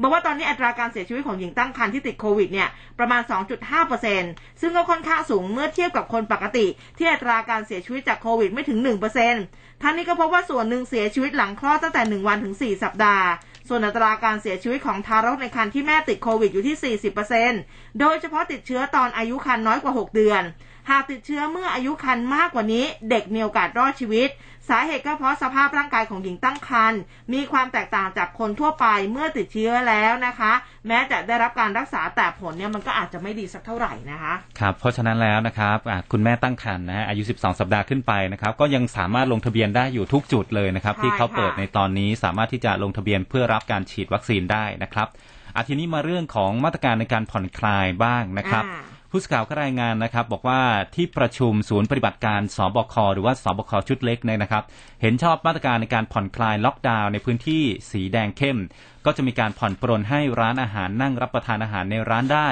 [0.01, 3.21] บอกว่าตอนนี้อัตราการเสียชีวิตของหญิงตั้งครรภ์ที่ติดโควิดเนี่ยประมาณ
[3.91, 6.65] 2.5%ซึ่งก็ค่อนข้างสูงเมื่อเทียบกับคนปกติ
[6.97, 8.79] ที่อัตราการเสียชีวิตจากโควิดไม่ถึง
[9.29, 13.25] 1%ทั้งนี้ก็พบว่าส่วนหนึ่งเสียชีวิตหลังคลอดตั้งแต่ 1 วันถึง 4 สัปดาห์
[13.67, 16.95] ส่วนอัตราการเสียชีวิตของทารกในครรภ์ที่แม่ติดโควิดอยู่ที่
[17.43, 20.41] 40%โดยเฉพาะติดเชื้อตอนอายุครรภ์น้อยกว่า 6 เดือน
[20.89, 24.29] หากติดเชื้อเมื่ออายุครรภ์มากกว่านี้ เด็กมีโอกาสรอดชีวิต
[24.69, 26.99] สาเหตุก็เพราะสภาพร่างกายของหญิงตั้งครรภ์
[27.33, 30.51] มีความแตกต่างจากคนทั่วไปเมื่อติดเชื้อแล้วนะคะ
[30.87, 45.07] แม้จะได้รับการรักษาแต่ผลเนี่ยมันก็อาจจะไม่ดีสักเท่าไหร่นะคะครับเพราะฉะนั้นแล้วนะครับอะคุณแม่ตั้งครรภ์นะฮะอายุ 12 สัปดาห์ขึ้นไปนะครับก็ยังสามารถลงทะเบียนได้อยู่ทุกจุดเลยนะครับใช่ที่เขาเปิดค่ะในตอนนี้สามารถที่จะลงทะเบียนเพื่อรับการฉีดวัคซีนได้นะครับ
[45.55, 50.61] อาทีนี้มาเรื่องของมาตรการในการผ่อนคลายบ้างนะครับอ่า ผู้สื่อข่าวก็รายงานนะครับ บอกว่า
[50.95, 54.63] ที่ประชุมศูนย์ปฏิบัติการสบคหรือว่าสบคชุดเล็กเนี่ยนะครับ
[55.01, 58.57] เห็นชอบมาตรการในการผ่อนคลายล็อกดาวน์ในพื้นที่สีแดงเข้ม
[59.09, 62.49] ก็จะมีการผ่อนปรนให้ร้านอาหารนั่งรับประทานอาหารในร้านได้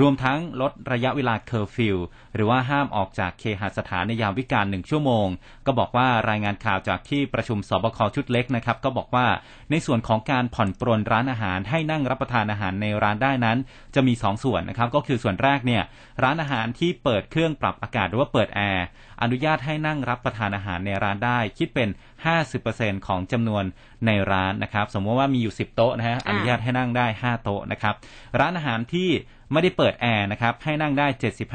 [0.00, 1.96] รวมทั้งลดระยะเวลาเคอร์ฟิว
[2.34, 5.26] หรือว่าห้ามออกจากเคหสถานในยามวิกาลหนึ่งชั่วโมง
[5.66, 9.26] ก็บอกว่ารายงานข่าวจากที่ประชุมสบคชุดเล็กนะครับ ก็บอกว่า
[9.70, 13.58] ในส่วนของการผ่อนปรนร้านอาหารให้นั่งรับประทานอาหารในร้านได้นั้น
[13.94, 15.82] จะมี 2 ส่วนนะครับก็คือส่วนแรกเนี่ย
[16.22, 18.86] ร้านอาหารที่เปิดเครื่องปรับอากาศหรือว่าเปิดแอร์
[19.22, 21.88] อนุญาตให้นั่งรับประทานอาหารในร้านได้ คิดเป็น
[22.48, 23.64] 50%ของจำนวน
[24.06, 27.94] ในร้านนะครับ สมมติว่ามีอยู่ 10 โต๊ะนะฮะอนุญาตให้นั่งได้ 5 โต๊ะนะครับ
[28.40, 29.10] ร้านอาหารที่
[29.52, 31.06] ไม่ได้เปิดแอร์นะครับให้นั่งได้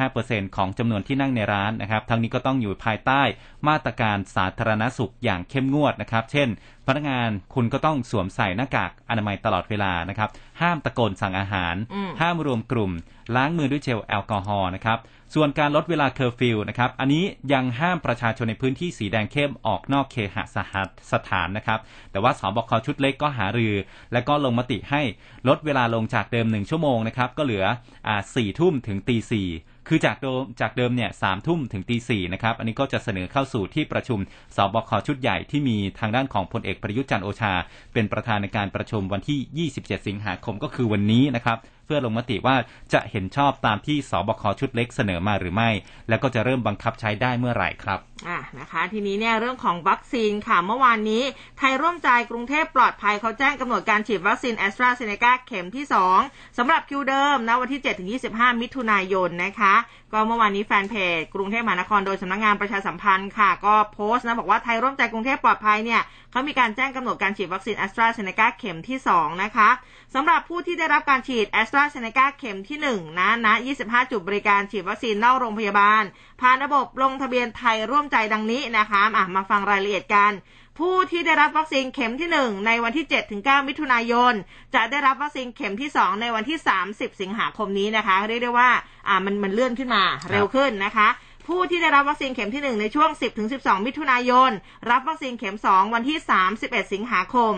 [0.03, 3.21] 75%ของจำนวนที่นั่งในร้านนะครับทั้งนี้ก็ต้องอยู่ภายใต้
[3.67, 6.49] มาตรการสาธารณสุขอย่างเข้มงวดนะครับ เช่น
[6.87, 10.29] พนักงานคุณก็ต้องสวมใส่หน้ากากอนามัยตลอดเวลานะครับ
[10.61, 12.91] ห้ามตะโกนสั่งอาหารอืมห้ามรวมกลุ่ม
[13.35, 14.97] ล้างมือด้วยเจลแอลกอฮอล์นะครับ
[15.35, 21.79] ส่วนการลดเวลาเคอร์ฟิวนะครับ อันนี้ยังห้ามประชาชนในพื้นที่สีแดงเข้มออกนอกเคหสหัสสถานนะครับ
[22.11, 23.73] แต่ว่าสบคชุดเล็กก็หารือ
[24.13, 25.01] และก็ลงมติให้
[25.47, 27.65] ลดเวลาลงจากเดิม1ชั่วโมงนะครับ ก็เหลือ
[28.07, 29.47] อ่าสี่ทุ่มถึงตีสี่
[29.87, 34.19] คือจากเดิมจากเดิมเนี่ยสามทุ่มถึงตีสี่นะครับ อันนี้ก็จะเสนอเข้าสู่ที่ประชุม
[34.55, 37.53] สบคชุดใหญ่ที่มีทางด้านของพลเอกประยุทธ์จันทร์โอชา
[37.93, 42.55] เป็นประธานในการประชุมวันที่ 27 สิงหาคมก็คือวันนี้นะครับ เพื่อลงมติว่า
[42.93, 45.69] จะเห็นชอบตามที่สบคชุดเล็กเสนอมาหรือไม่
[46.09, 51.23] แล้วก็จะเริ่มบังคับใช้ได้เมื่อไหร่ครับอะนะคะ ทีนี้เนี่ยเรื่องของวัคซีนค่ะเมื่อวานนี้
[51.57, 55.85] ไทยร่วมใจกรุงเทพปลอดภัยเขาแจ้งกำหนดการฉีดวัคซีนแอสตราเซเนกาเข็มที่
[56.19, 57.81] 2สำหรับคิวเดิมนะวันที่
[58.25, 59.75] 7-25 มิถุนายนนะคะ
[60.13, 66.01] ก็เมื่อวานนี้แฟนเพจกรุงเทพมหานครโดยสำนักงานประชาสัมพันธ์ค่ะ ก็โพสต์นะบอกว่าไทยร่วมใจกรุงเทพปลอดภัยเนี่ย
[66.33, 69.69] เขามีการแจ้งกำหนดการฉีดวัคซีนแอสตราเซเนกาเข็มที่ 2 นะคะ
[70.13, 73.47] สำหรับผู้ที่ได้รับการฉีดแอสตราเซเนกาเข็มที่ 1 นะณ
[73.79, 76.03] 25 จุดบริการฉีดวัคซีนนอกโรงพยาบาล
[76.41, 80.31] ผ่านระบบลงทะเบียนไทยร่วมใจดังนี้นะคะอะมาฟังรายละเอียดกัน
[80.79, 83.05] ผู้ที่ได้รับวัคซีนเข็มที่ 1 ในวันที่
[83.37, 84.33] 7-9 มิถุนายน
[84.75, 88.69] จะได้รับวัคซีนเข็มที่ 2 ในวันที่ 30 สิงหาคมนี้นะคะ เรียกได้ว่า
[89.07, 91.07] อ่ามันมันเลื่อนขึ้นมาเร็วขึ้นนะคะ
[91.47, 93.09] ผู้ที่ได้รับวัคซีนเข็มที่ 1 ในช่วง
[93.47, 94.51] 10-12 มิถุนายน
[94.91, 96.17] รับวัคซีนเข็ม 2 วันที่
[96.55, 97.53] 31 สิงหาคม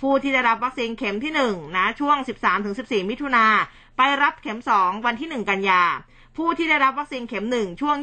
[0.00, 2.16] ผู้ที่ได้รับวัคซีนเข็มที่1นะช่วง
[2.64, 3.46] 13-14 มิถุนา
[3.96, 5.82] ไปรับเข็ม 2 วันที่ 1 กันยา
[6.36, 7.96] ผู้ที่ได้รับวัคซีนเข็ม 1 ช่วง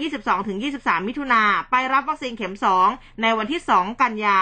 [0.52, 2.56] 22-23 มิถุนาไปรับวัคซีนเข็ม
[2.88, 4.40] 2 ในวันที่ 2 กันยา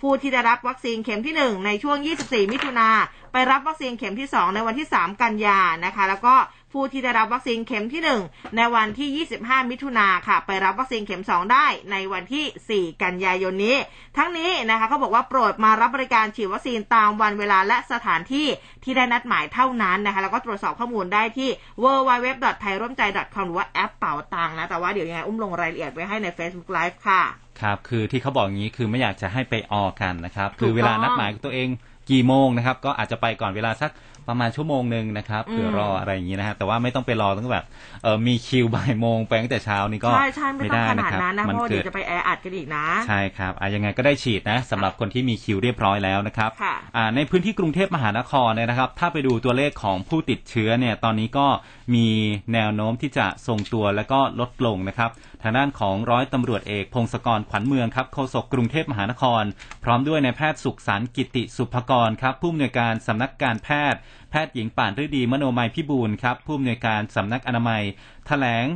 [0.00, 2.88] ผู้ที่ได้รับวัคซีนเข็มที่ 1 ในช่วง 24 มิถุนา
[3.32, 6.34] ไปรับวัคซีนเข็มที่ 2 ในวันที่ 3 กันยานะคะ แล้วก็
[6.72, 13.76] ผู้ที่ได้รับวัคซีนเข็มที่ 1 ในวันที่ 25 มิถุนาค่ะ ไปรับวัคซีนเข็ม 2 ได้ในวันที่ 4 กันยายนนี้
[14.16, 18.46] ทั้งนี้นะคะเขาบอกว่าโปรดมารับบริการฉีดวัคซีนตามวันเวลาและสถานที่
[18.84, 21.48] ที่ได้นัดหมายเท่านั้นนะคะแล้วก็ตรวจสอบข้อมูลได้ที่
[21.82, 23.02] www.thai ร่วมใจ
[23.34, 27.22] .com หรือว่าแอปเป๋าตังค์นะ แต่ว่าเดี๋ยวยังไงอุ้มลงรายละเอียดไว้ให้ใน Facebook Live ค่ะ
[27.60, 31.68] ครับคือที่เขาบอกอย่างนี้คือไม่อยากจะให้ไปออกันนะครับถูกต้องคือเวลานัดหมายของตัวเอง
[32.10, 33.90] กี่โมงนะครับ ก็อาจจะไปก่อนเวลาสัก
[34.28, 37.66] ประมาณชั่วโมงหนึ่งนะครับเผื่อรออะไรอย่างนี้นะฮะแต่ว่าไม่ต้องไปรอตั้งแบบ
[38.02, 51.46] เออมีคิวบ่ายโมงไปตั้งแต่เช้านี่ก็ใช่ใช่ไม่ต้องขนาดนั้นนะมัเพราะว่าเกิเดี๋ยดวจะไปแออัดกันอีกนะ ใช่ครับอะยังไงก็ได้ฉีดนะสำหรับคนที่มีคิวเรียบร้อยแล้วนะครับค่ะอ่าในพื้นที่กรุงเทพมหานครเนี่ยนะครับ ถ้าไปดูตัวเลขของผู้ติดเชื้อเนี่ยตอนนี้ก็
[51.94, 52.06] มี
[52.52, 55.10] แนวโน้มที่จะทรงตัวแล้วก็ลดลงนะครับ
[55.42, 59.42] ทางด้านของร้อยตำรวจเอกพงศกรขวัญเมืองครับโฆษกกรุงเทพมหานคร
[59.84, 64.00] พร้อมด้วยนายแพทย์สุขสันต์กิติสุภกรครับผู้อำนวยการสำนักการแพทย์
[64.30, 67.82] แพทย์หญิงป่านฤดีมโนมัยพิบูลครับผู้อำนวยการสำนักอนามัย
[68.26, 68.66] แถลง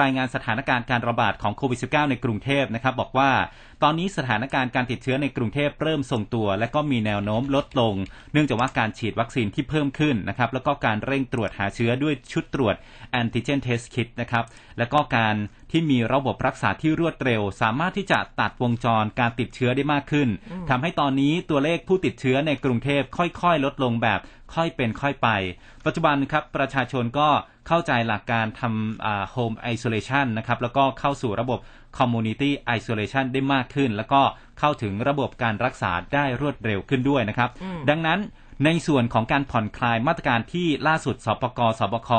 [0.00, 3.30] รายงานสถานการณ์การระบาดของโควิด -19 ในกรุงเทพนะครับบอกว่า
[3.86, 7.94] ตอนนี้สถานการณ์การติดเชื้อในกรุงเทพเริ่มทรงตัว และก็มีแนวโน้มลดลง
[8.32, 12.74] เนื่องจากว่าการฉีดวัคซีนที่เพิ่มขึ้นนะครับแล้วก็การเร่งตรวจหาเชื้อด้วยชุดตรวจ
[13.20, 14.44] antigen test kit นะครับ
[14.78, 15.36] แล้วก็การ
[15.70, 20.28] ที่มีระบบรักษาที่รวดเร็ว สามารถที่จะตัดวงจรการติดเชื้อได้มากขึ้น
[20.70, 24.20] ทำให้ตอนนี้ตัวเลขผู้ติดเชื้อในกรุงเทพค่อยๆ ลดลงแบบ
[24.54, 25.28] ค่อยเป็นค่อยไป
[25.84, 27.28] ปัจจุบันครับประชาชนก็
[27.68, 31.58] เข้าใจหลักการทำอ่า home isolation นะครับแล้วก็เข้าสู่ระบบ
[31.98, 34.22] community isolation ได้มากขึ้น แล้วก็
[34.58, 38.20] เข้าถึงระบบการรักษาได้รวดเร็วขึ้นด้วยนะครับอืมดังนั้น
[38.66, 42.10] ในส่วนของการผ่อนคลายมาตรการที่ล่าสุดสปกสบค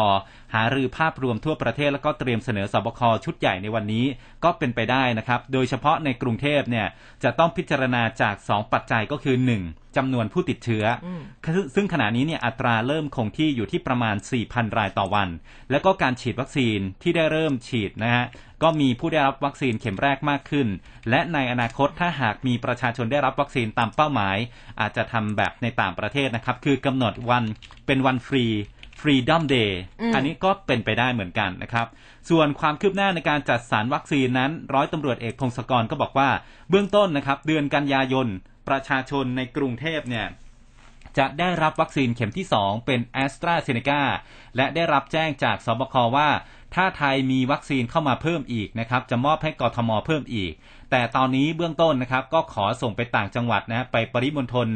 [0.56, 4.06] หารือภาพรวมทั่วประเทศแล้วก็เตรียมเสนอสบคชุดใหญ่ในวันนี้
[4.44, 6.88] ก็เป็นไปได้นะครับ โดยเฉพาะในกรุงเทพเนี่ย
[7.24, 9.98] จะต้องพิจารณาจาก 2 ปัจจัยก็คือ 1.
[9.98, 11.08] จำนวนผู้ติดเชื้ออ
[11.76, 15.30] ซึ่งขณะนี้เนี่ยอัตราเริ่มคงที่อยู่ที่ประมาณ 4,000 รายต่อวัน
[15.72, 18.26] แล้วก็การฉีดวัคซีนที่ได้เริ่มฉีดนะฮะ
[18.64, 20.68] ก็มีผู้ได้รับวัคซีนเข็มแรกมากขึ้น
[21.10, 24.38] และในอนาคตถ้าหากมีประชาชนได้รับวัคซีนตามเป้าหมาย
[24.80, 27.44] อาจจะทำแบบในต่างประเทศนะครับ คือกำหนดวัน
[27.86, 28.46] เป็นวันฟรี
[29.02, 29.72] Freedom Day
[30.14, 31.88] อันนี้ก็เป็นไปได้เหมือนกันนะครับ
[32.30, 36.30] ส่วนความคืบหน้าในการจัดสรรวัคซีนนั้น ร้อยตำรวจเอกพงศกรก็บอกว่า
[36.70, 38.28] เบื้องต้นนะครับ เดือนกันยายน
[38.68, 40.28] ประชาชนในกรุงเทพเนี่ย
[41.18, 44.02] จะได้รับวัคซีนเข็มที่ 2 เป็นแอสตราเซเนกา
[44.56, 46.30] และได้รับแจ้งจากสบคว่า
[46.76, 50.52] ถ้าไทยมีวัคซีนเข้ามาเพิ่มอีกนะครับ จะมอบให้กทมเพิ่มอีก
[50.92, 54.68] แต่ตอนนี้เบื้องต้นนะครับก็ขอส่งไปต่างจังหวัดนะไปปริมณฑล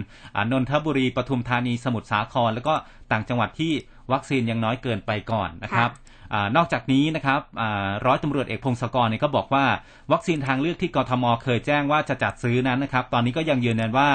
[0.52, 2.74] นนทบุรีปทุมธานีสมุทรสาคร แล้วก็
[3.12, 3.74] ต่างจังหวัดที่
[4.12, 5.92] วัคซีนยังน้อยเกินไปก่อนนะครับ
[6.34, 7.42] อนอกจากนี้นะครับ
[8.06, 9.66] ร้อยตำรวจเอกพงศกรเนี่ยก็บอกว่า
[10.12, 14.10] วัคซีนทางเลือกที่กทมเคยแจ้งว่าจะจัดซื้อนั้นนะครับ ตอนนี้ก็ยังยืนยันว่า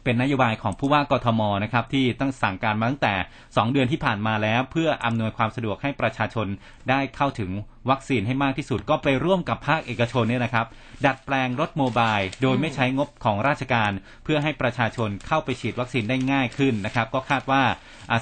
[0.04, 6.46] เป็นนโยบายของผู้ว่ากทมนะครับที่ตั้งสั่งการมาตั้งแต่ 2 เดือนที่ผ่านมาแล้ว เพื่ออำนวยความสะดวกให้ประชาชน
[6.90, 7.50] ได้เข้าถึง
[7.90, 10.66] วัคซีนให้มากที่สุดก็ไปร่วมกับภาคเอกชนเนี่ยนะครับ
[11.06, 13.90] ดัดแปลงรถโมบายโดยไม่ใช้งบของราชการ
[14.24, 17.62] เพื่อให้ประชาชนเข้าไปฉีดวัคซีนได้ง่ายขึ้นนะครับ ก็คาดว่า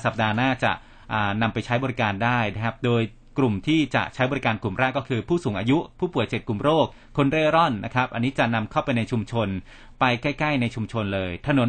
[0.04, 0.72] สัปดาห์หน้าจะ
[1.42, 3.02] นำไปใช้บริการได้นะครับ โดย
[3.38, 6.86] กลุ่มที่จะใช้บริการกลุ่มแรกก็คือผู้สูงอายุผู้ป่วยเจ็ดกลุ่มโรค
[7.16, 9.48] คนเร่ร่อนนะครับ อันนี้จะนำเข้าไปในชุมชน
[10.00, 11.68] ไปใกล้ๆในชุมชนเลย ถนน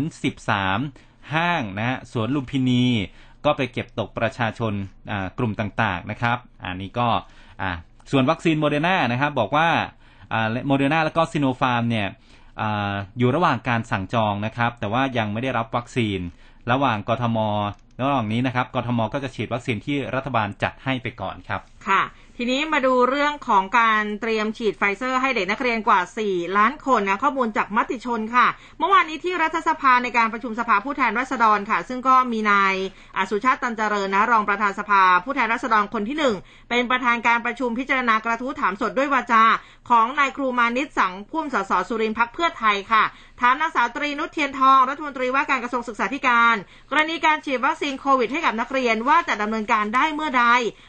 [0.65, 2.85] 13 ห้างนะฮะสวนลุมพินี
[3.45, 4.73] ก็ไปเก็บตกประชาชน
[5.37, 7.07] กลุ่มต่างๆนะครับ อันนี้ก็
[8.11, 9.69] ส่วนวัคซีนโมเดอร์นานะครับบอกว่า
[10.67, 12.07] โมเดอร์นาแล้วก็ซิโนฟาร์มเนี่ย
[12.61, 12.63] อ
[13.17, 16.19] อยู่ระหว่างการสั่งจองนะครับ แต่ว่ายังไม่ได้รับวัคซีน
[16.71, 17.37] ระหว่างกทม
[18.01, 22.01] ระหว่างนี้นะครับกทมก็จะฉีดวัคซีนที่รัฐบาลจัดให้ไปก่อนครับ ค่ะ
[22.41, 25.99] ทีนี้มาดูเรื่องของการเตรียมฉีดไฟเซอร์ให้เด็กนักเรียนกว่า
[26.29, 28.47] 4 ล้านคนนะข้อมูลจากมติชนค่ะ
[28.79, 39.43] เมื่อวานนี้ที่รัฐสภาในการประชุมสภาผู้แทนราษฎรค่ะ ซึ่งก็มีนายสุชาติตันเจริญนะรองประธานสภาผู้แทนราษฎรคนที่ 1 เป็นประธานการประชุมพิจารณากระทู้ถามสดด้วยวาจา
[39.89, 43.03] ของนายครูมานิตสังพุ่มสสสุรินทร์พรรคเพื่อไทยค่ะ
[43.41, 46.55] ถามนางสาวตรีนุชเทียนทอง รัฐมนตรีว่าการกระทรวงศึกษาธิการ
[46.89, 50.45] กรณีการฉีดวัคซีนโควิดให้กับนักเรียนว่าจะดำเนินการได้เมื่อใด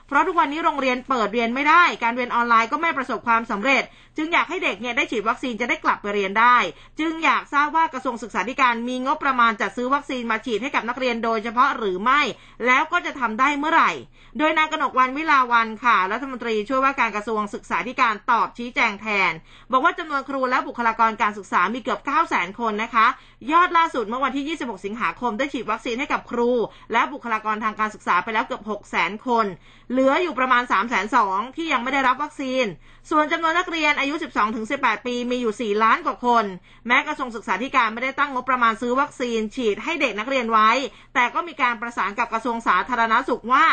[0.07, 3.83] เพราะทุกวันนี้โรงเรียนเปิดเรียนไม่ได้ การเรียนออนไลน์ก็ไม่ประสบความสำเร็จ
[4.17, 6.57] จึงอยากให้เด็กเนี่ยได้ฉีดวัคซีนจะได้กลับไปเรียนได้
[7.01, 12.21] จึงอยากทราบว่ากระทรวงศึกษาธิการมีงบประมาณจัดซื้อวัคซีนมาฉีดให้กับนักเรียนโดยเฉพาะหรือไม่
[12.67, 13.91] แล้วก็จะทำได้เมื่อไหร่
[14.39, 19.33] โดยนางกนกวันวิลาวันค่ะ รัฐมนตรีช่วยว่าการกระทรวงศึกษาธิการตอบชี้แจงแทน
[19.73, 23.07] บอกว่าจำนวนครูและบุคลากรการศึกษามีเกือบ 9 0 0 0 0 0 คนนะคะ
[23.53, 26.51] ยอดล่าสุดเมื่อวันที่ 26 สิงหาคมได้ฉีดวัคซีนให้กับครู
[26.93, 29.47] และบุคลากรทางการศึกษาไปแล้วเกือบ 6 0 0 0 0 0 คน
[29.91, 32.65] เหลืออยู่ประมาณ 3 2 0 0 0ที่ยังไม่ได้รับวัคซีน
[33.11, 34.15] ส่วนจำนวนนักเรียนอายุ
[34.61, 36.45] 12-18 ปีมีอยู่ 4 ล้านกว่าคน
[36.87, 40.71] แม้กระทรวงศึกษาธิการไม่ได้ตั้งงบประมาณซื้อวัคซีนฉีดให้เด็กนักเรียนไว้
[41.15, 43.65] แต่ก็มีการประสานกับกระทรวงสาธารณสุขว่า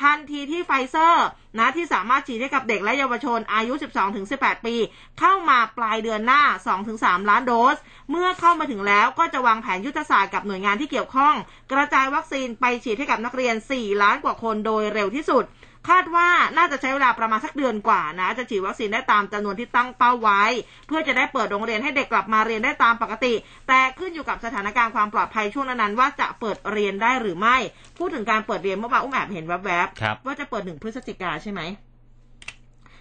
[0.00, 1.26] ทันทีที่ไฟเซอร์
[1.58, 3.74] นะที่สามารถฉีดให้กับเด็กและเยาวชนอายุ
[4.20, 4.74] 12-18 ปี
[5.18, 6.42] เข้ามาปลายเดือนหน้า
[6.84, 7.76] 2-3 ล้านโดส
[8.10, 11.34] เมื่อเข้ามาถึงแล้วก็จะวางแผนยุทธศาสตร์กับหน่วยงานที่เกี่ยวข้อง
[11.72, 15.44] กระจายวัคซีนไปฉีดให้กับนักเรียน 4 ล้านกว่าคนโดยเร็วที่สุด
[15.88, 20.42] คาดว่าน่าจะใช้เวลาประมาณสักเดือนกว่านะ จะฉีดวัคซีนได้ตามจำนวนที่ตั้งเป้าไว้
[20.86, 23.34] เพื่อจะได้เปิดโรงเรียนให้เด็กกลับมาเรียนได้ตามปกติ
[23.68, 27.56] แต่ขึ้นอยู่กับสถานการณ์ความปลอดภัยช่วงนั้นว่าจะเปิดเรียนได้หรือไม่
[27.98, 31.62] พูดถึงการเปิดเรียนเมื่อวานอุ้มแอบเห็นแวบๆว่าจะเปิดหนึ่งพฤศจิกาใช่ไหม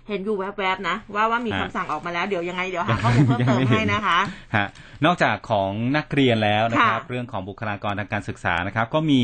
[0.09, 4.19] เห็นอยู่แวบๆนะ ว่าว่ามีคำสั่งออกมาแล้วเดี๋ยวยังไงเดี๋ยวหาข้อมูลเพิ่มเติมให้นะคะ
[4.55, 4.67] ฮะ
[5.05, 9.21] นอกจากของนักเรียนแล้วนะครับ เรื่องของบุคลากรทางการศึกษานะครับ ก็มี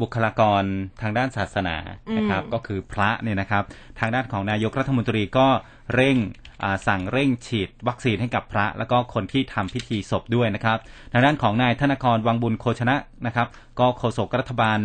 [0.00, 0.62] บุคลากร
[1.02, 1.76] ทางด้านศาสนา
[2.16, 3.64] นะครับอืมก็คือพระเนี่ยนะครับ
[4.00, 5.48] ทางด้านของนายกรัฐมนตรีก็
[5.94, 6.16] เร่ง
[6.62, 10.78] อ่าสั่งเร่งฉีดวัคซีนให้กับพระ แล้วก็คนที่ทำพิธีศพด้วยนะครับ
[11.12, 13.48] ทางด้านของนายธนกรวังบุญโคชนะนะครับ
[13.80, 14.78] ก็โฆษกรัฐบาล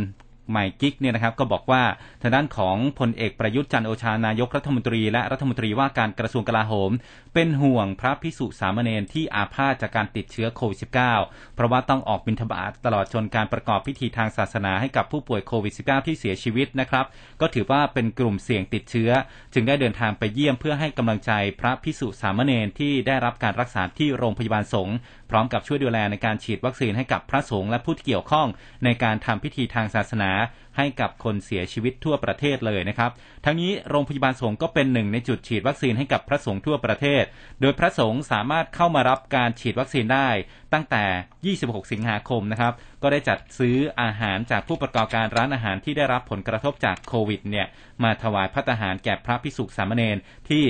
[0.50, 1.84] ใหม่กิ๊กเนี่ยนะครับก็บอกว่า
[2.22, 6.92] ทางด้านของพลเอกประยุทธ์จันโอชานายกรัฐมนตรี และรัฐมนตรีว่าการกระทรวงกลาโหม
[7.34, 17.06] เป็นห่วงพระพิสุสามเณรที่อาพาธจากการติดเชื้อโควิด -19 เพราะว่าต้องออกบิณฑบาตตลอดจนการประกอบพิธีทางศาสนาให้กับผู้ป่วยโควิด -19 ที่เสียชีวิตนะครับ
[17.42, 19.12] ก็ถือว่าเป็นกลุ่มเสี่ยงติดเชื้อ
[19.54, 24.96] จึงได้เดินทางไปเยี่ยมเพื่อให้กำลังใจพระพิสุสามเณรที่ได้รับการรักษาที่โรงพยาบาลสงฆ์
[25.32, 28.48] พร้อมกับช่วยดูแลในการฉีดวัคซีนให้กับพระสงฆ์และผู้ที่เกี่ยวข้อง
[28.84, 30.32] ในการทำพิธีทางศาสนา
[30.78, 33.12] ให้กับคนเสียชีวิตทั่วประเทศเลยนะครับ
[33.46, 37.24] ทั้งนี้โรงพยาบาลสงฆ์ก็เป็นหนึ่งในจุดฉีดวัคซีนให้กับพระสงฆ์ทั่วประเทศ
[37.62, 40.30] โดยพระสงฆ์สามารถเข้ามารับการฉีดวัคซีนได้
[40.74, 47.68] ตั้งแต่ 26 สิงหาคมนะครับ ก็ได้จัดซื้ออาหารจากผู้ประกอบการร้านอาหารที่ได้รับผลกระทบจากโควิดเนี่ย
[48.04, 50.64] มาถวายพัตตาหารแก่พระพิสุขสามเณรที่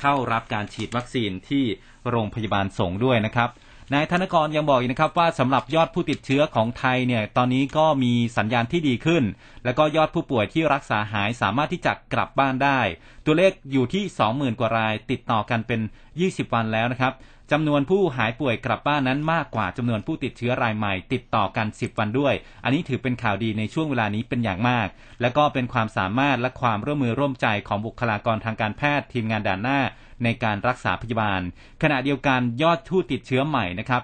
[0.00, 1.64] เข้ารับการฉีดวัคซีนที่
[2.10, 3.50] โรงพยาบาลสงฆ์ด้วยนะครับ
[3.94, 9.24] นายธนกรยังบอกอีกนะครับว่าสำหรับยอดผู้ติดเชื้อของไทยเนี่ยตอนนี้ก็มีสัญญาณที่ดีขึ้น
[9.64, 12.80] แล้วก็ยอดผู้ป่วยที่รักษาหายสามารถที่จะกลับบ้านได้
[13.26, 15.80] ตัวเลขอยู่ที่ 20,000 กว่ารายติดต่อกันเป็น
[16.16, 17.12] 20 วันแล้วนะครับ
[17.52, 22.34] จำนวนผู้หายป่วยกลับบ้านนั้นมากกว่าจำนวนผู้ติดเชื้อรายใหม่ติดต่อกัน 10 วันด้วย
[22.64, 24.88] อันนี้ถือเป็นข่าวดีในช่วงเวลานี้เป็นอย่างมาก
[25.20, 29.80] และก็เป็นความสามารถและความร่วมมือร่วมใจของบุคลากรทางการแพทย์ทีมงานด่านหน้า
[30.24, 31.40] ในการรักษาพยาบาล
[31.82, 34.02] ขณะเดียวกันยอดผู้ติดเชื้อใหม่นะครับ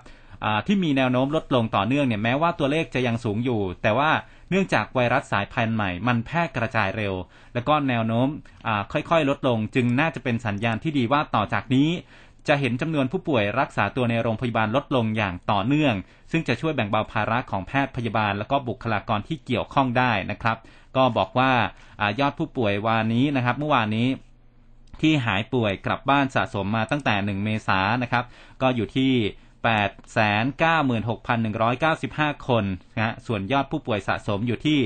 [0.66, 4.10] ที่มีแนวโน้มลดลงต่อเนื่องเนี่ยแม้ว่าตัวเลขจะยังสูงอยู่ แต่ว่า
[4.50, 7.14] เนื่องจากไวรัสสายพันธุ์ใหม่ มันแพร่กระจายเร็ว
[7.54, 8.28] แล้วก็แนวโน้ม
[8.92, 11.88] ค่อยๆ ลดลง จึงน่าจะเป็นสัญญาณที่ดีว่าต่อจากนี้
[12.48, 15.94] จะเห็นจำนวนผู้ป่วยรักษาตัวในโรงพยาบาลลดลงอย่างต่อเนื่อง
[16.30, 20.56] ซึ่งจะช่วยแบ่งเบาภาระของแพทย์พยาบาล แล้วก็บุคลากรที่เกี่ยวข้องได้นะครับ
[20.96, 21.52] ก็บอกว่า
[22.00, 24.08] อยอดผู้ป่วยวานนี้นะครับ เมื่อวานนี้
[25.00, 28.24] ที่หายป่วยกลับบ้านสะสมมาตั้งแต่ 1 เมษายนนะครับ
[28.62, 29.12] ก็อยู่ที่
[29.64, 32.64] 896,195 คน
[32.96, 34.78] นะฮะ ส่วนยอดผู้ป่วยสะสมอยู่ที่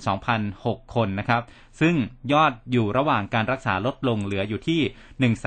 [0.00, 1.42] 1,92,006 คนนะครับ
[1.80, 1.94] ซึ่ง
[2.32, 4.80] ยอดอยู่ระหว่างการรักษาลดลงเหลืออยู่ที่
[5.34, 5.44] 1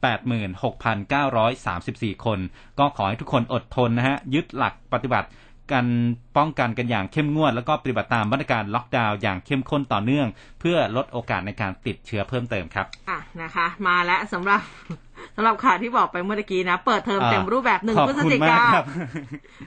[0.00, 2.38] 86,934 คน
[2.78, 5.28] ก็ขอให้ทุกคนอดทนนะฮะ ยึดหลักปฏิบัติ
[5.72, 5.86] กัน
[6.36, 10.26] ป้องกันกันอย่างเข้มงวด แล้วก็ปฏิบัติตามมาตรการล็อกดาวน์อย่างเข้มข้นต่อเนื่อง
[10.60, 14.60] เพื่อลดโอกาสในการติดเชื้อเพิ่มเติมครับ อะนะคะ มาแล้วสำหรับ
[15.36, 18.84] สำหรับข่าวที่บอกไปเมื่อกี้นะ เปิดเทอมอ่าเต็มรูปแบบหนึ่งขอบพฤศคุณจิมากกาครับ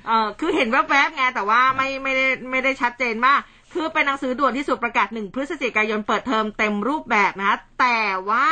[0.08, 3.40] เออคือเห็นแวบๆไงแต่ว่าไม่ไม่ได้ไม่ได้ชัดเจนมาก
[3.74, 8.48] คือเป็นหนังสือด่วนที่สุดประกาศหนึ่งพฤศจิกายนเปิดเทอมเต็มรูปแบบนะคะแต่ว่า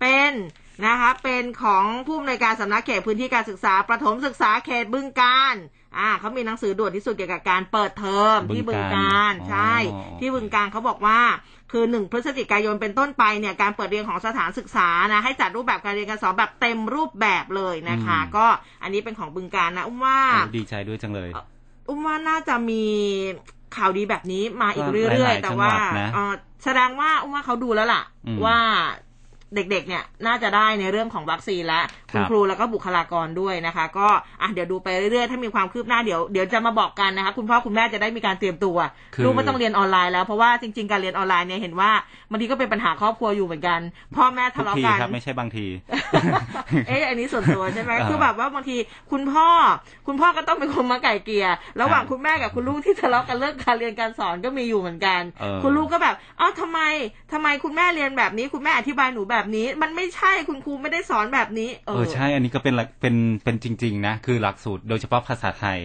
[0.00, 0.30] เป็น
[0.84, 5.56] นะคะเป็นของผู้อำนวยการสำนักเขตพื้นที่การศึกษาประถมศึกษาเขตบึงการ
[5.98, 11.20] อ่าเขามีหนังสือด่วนที่สุดเกี่ยวกับการเปิดเทอมที่บึบึงงกาการรใช่อ๋อที่บึงการเขาบอกว่า
[11.72, 18.46] คือหนึ่งพฤศจิกายนเป็นต้นไปเนี่ยการเปิดเรียนของสถานศึกษานะให้จัดรูปแบบการเรียนการสอนแบบเต็มรูปแบบเลยนะคะ ก็
[18.82, 21.30] อันนี้เป็นของบึงการนะอุ้มว่าโอ้ดีใจด้วยจังเลย
[21.88, 22.84] อุ้มว่าน่าจะมี
[23.76, 26.32] ข่าวดีแบบนี้มาอีกว่าเรื่อยหลายๆๆแต่ว่าจังหวัดนะเอ่อ
[26.64, 28.58] แสดงว่าอุ้มว่าเขาดูแล้วล่ะอืมว่า
[29.56, 31.80] เด็กๆเนี่ยน่าจะได้ในเรื่องของวัคซีนและ
[32.12, 34.08] คุณครับครูแล้วก็บุคลากรด้วยนะคะ ก็
[34.42, 38.76] อะเดี๋ยวดูไปเรื่อยๆ ถ้ามีความคืบหน้าเดี๋ยวเดี๋ยวจะมาบอกกันนะคะคุณพ่อคุณแม่จะได้มีการเตรียมตัว
[39.14, 41.90] คือลูกไม่ต้องเรียนออนไลน์แล้วเพราะว่าจริงๆการเรียนออนไลน์เนี่ยเห็นว่า
[42.30, 43.80] บางทีก็เป็นปัญหาครอบครัวอยู่เหมือนกัน
[44.16, 45.66] พ่อแม่ทุทะกเลาะทีกันครับไม่ใช่บางที
[46.88, 48.76] เอ๊ะอันนี้ส่วนตัวใช่ไหมเออคือแบบว่าบางที
[49.10, 49.48] คุณพ่อ
[50.06, 51.46] คุณพ่อก็ต้องเป็นคนมาไก่เกลี่ย
[51.80, 56.80] ระหว่างครับคุณแม่กับคุณลูกที่ทะเลาะกันเรื่องการเรียนการสอนก็มีอยู่เหมือนกันเออคุณลูกก็แบบอ้าวทำไม
[57.32, 65.78] ทำไมคุณแม่เรียนแบบนี้คุณแม่อธิบายหนูแบบนี้ มันไม่ใช่คุณครูไม่ได้สอนแบบนี้ เอเอออใช่ อันนี้ก็เป็นหลักเป็นเป็นจริง ๆ นะ คือหลักสูตรโดยเฉพาะภาษาไทย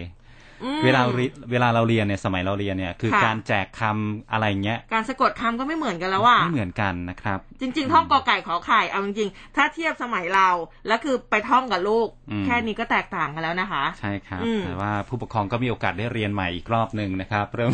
[0.64, 10.48] อืมเวลาเรีเวลาเราเรียนเนี่ยสมัยเราเรียนเนี่ย คือค่ะการแจกคำอะไรเงี้ยการสะกดคำก็ไม่เหมือนกันแล้วอะไม่เหมือนกันนะครับ จริง ๆ ท่องกอไก่ขอไข่เอาจริงๆ ถ้าเทียบสมัยเรา
[10.86, 17.72] แล้วคือไปท่องกับลูกอืมแค่นี้ก็แตกต่างกันแล้วนะคะ ใช่ครับอืมแต่ว่าผู้ปกครองก็มีโอกาสได้เรียนใหม่อีกรอบหนึ่งนะครับ เริ่ม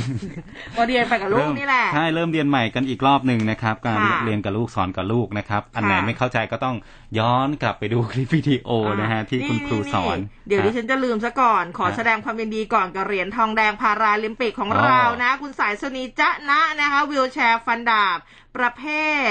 [0.77, 6.77] ก็เรียนไปกับลูกนี่แหละใช่เริ่มเรียนใหม่กันอีกรอบหนึ่งนะครับ การค่ะเรียนกับลูกสอนกับลูกนะครับ อันไหนค่ะไม่เข้าใจก็ต้อง
[7.19, 8.69] ย้อนกลับไปดูคลิปวิดีโอ
[9.01, 18.19] นะฮะที่คุณครูสอน เดี๋ยวครับดิฉันจะลืมซะก่อนขอครับแสดงความยินดีก่อนกับเหรียญทองแดงพาราลิมปิกของอ๋อเรานะ คุณสายสนีจ๊ะนะนะคะวิวแชร์ฟันดาบ
[18.61, 18.85] ประเภ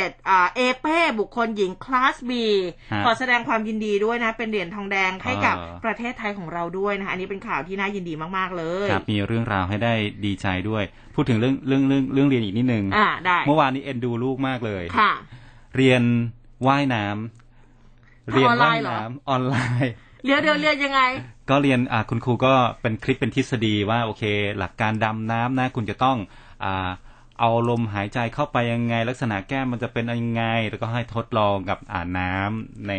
[0.06, 2.32] ทอ่าเอเป้บุคคลหญิงคลาส B
[2.94, 9.94] ฮะขอแสดงความยินดีด้วยนะ เป็นเหรียญทองแดงให้กับอ๋อประเทศไทยของเราด้วยนะคะอันนี้เป็นข่าวที่น่ายินดีมากๆเลยครับมีเรื่องราวให้ได้
[10.26, 10.84] ดีใจด้วย
[11.16, 15.12] พูดถึงเรื่องเรื่องเรื่องเรื่องเรียนอีกนิดนึงอ่าได้เมื่อวานนี้เอ็นดูลูกมากเลยค่ะ
[15.76, 16.02] เรียน
[16.68, 19.92] ว่ายน้ำทำเรียนออนไลว่ายน์เหรอน้ำออนไลน์
[20.26, 21.02] เรียวเรียวเรียนยังไง
[21.50, 24.24] ก็เรียนอ่าคุณครูก็เป็นคลิปเป็นทฤษฎีว่าโอเค
[24.58, 26.18] หลักการดำน้ำนะ คุณจะต้อง
[26.64, 26.90] อ่า
[27.40, 32.94] เอาลมหายใจเข้าไปยังไง ลักษณะแก้มมันจะเป็นยังไง แล้วก็ให้ทดลองกับอ่าน้ำใน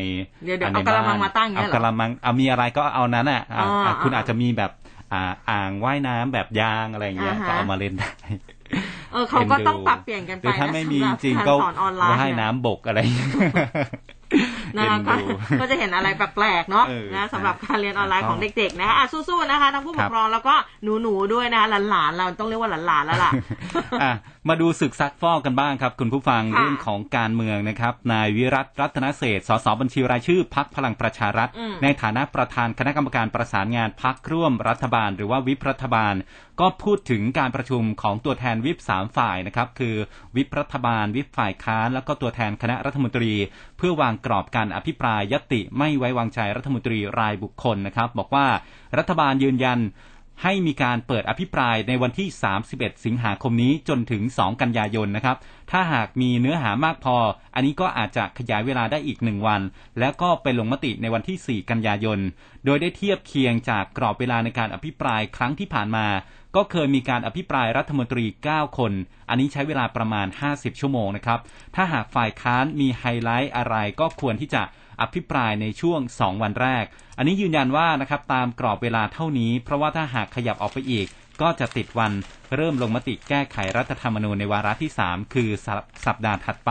[0.44, 4.70] เดี๋ยวเดี๋ยวในเอากระมังบ้นมาตั้งอย่างเงี้ยเหรอเอากระมังเอามีอะไรก็เอานั้นอะอ่าอ๋ออ่าคุณอ่าอาจจะมีแบบ
[5.12, 8.10] อ่าอ่างว่ายน้ำแบบยางอะไรอย่างเงี้ยอ่าฮะก็เอามาเล่นได้
[9.12, 13.28] เออเขาก็นดูต้องปรับเปลี่ยนกันไปหรือถ้านะไม่มีสำหรับจริงการก็สอนออนไลน์ว่ายเนี่ยน้ำบกอะไรอย่างเงี้ย
[14.76, 15.14] นะคะเอ็นดู
[15.60, 20.54] ก็จะเห็นอะไรแปลกๆเนาะเออนะสำหรับการเรียนออนไลน์ถูขกต้อองงเด็กๆนะคะอะสู้ๆนะคะทั้งผู้ปครักบครองแล้วก็
[21.02, 23.32] หนูๆด้วยนะคะหลานๆเราต้องเรียกว่าหลานๆแล้วล่ะ
[24.02, 24.12] อะ
[24.48, 36.14] มาดูศึกซักฟอกกันบ้างครับ คุณผู้ฟังค่ะเรื่องของการเมืองนะครับนายวิรัตรัตนเศรษฐ์สสบัญชีรายชื่อพักพลังประชารัฐอืมในฐานะประธานคณะกรรมการประสานงานพักร่วมรัฐบาล หรือว่าวิปรัฐบาล
[36.60, 39.94] ก็พูดถึงการประชุมของตัวแทนวิปสามฝ่ายนะครับคือ
[40.36, 43.32] วิปรัฐบาลวิปฝ่ายค้านแล้วก็ตัวแทนคณะรัฐมนตรี
[43.78, 48.46] เพื่อวางกรอบการอภิปรายยติไม่ไว้วางใจรัฐมนตรีรายบุคคลนะครับ บอกว่า
[48.98, 49.80] รัฐบาลยืนยัน
[50.44, 52.28] ให้มีการเปิดอภิปรายในวันที่
[52.66, 55.36] 31 สิงหาคมนี้จนถึง 2 กันยายนนะครับ
[55.70, 57.16] ถ้าหากมีเนื้อหามากพอ
[57.54, 59.60] อันนี้ก็อาจจะขยายเวลาได้อีกหนึ่งวัน
[59.98, 62.18] แล้วก็ไปลงมติในวันที่ 4 กันยายน
[62.64, 66.06] โดยได้เทียบเคียงจากกรอบเวลาในการอภิปรายครั้งที่ผ่านมา
[66.56, 68.92] ก็เคยมีการอภิปรายรัฐมนตรี 9 คน
[69.28, 71.38] อันนี้ใช้เวลาประมาณ 50 ชั่วโมงนะครับ
[71.74, 74.62] ถ้าหากฝ่ายค้านมีไฮไลท์อะไรก็ควรที่จะ
[75.00, 76.84] อภิปรายในช่วง 2 วันแรก
[77.18, 81.06] อันนี้ยืนยันว่านะครับตามกรอบเวลาเท่านี้ เพราะว่าถ้าหากขยับออกไปอีก
[81.42, 82.12] ก็จะติดวัน
[82.56, 86.70] เริ่มลงมติแก้ไขรัฐธรรมนูญในวาระที่ 3 คือสัปสัปดาห์ถัดไป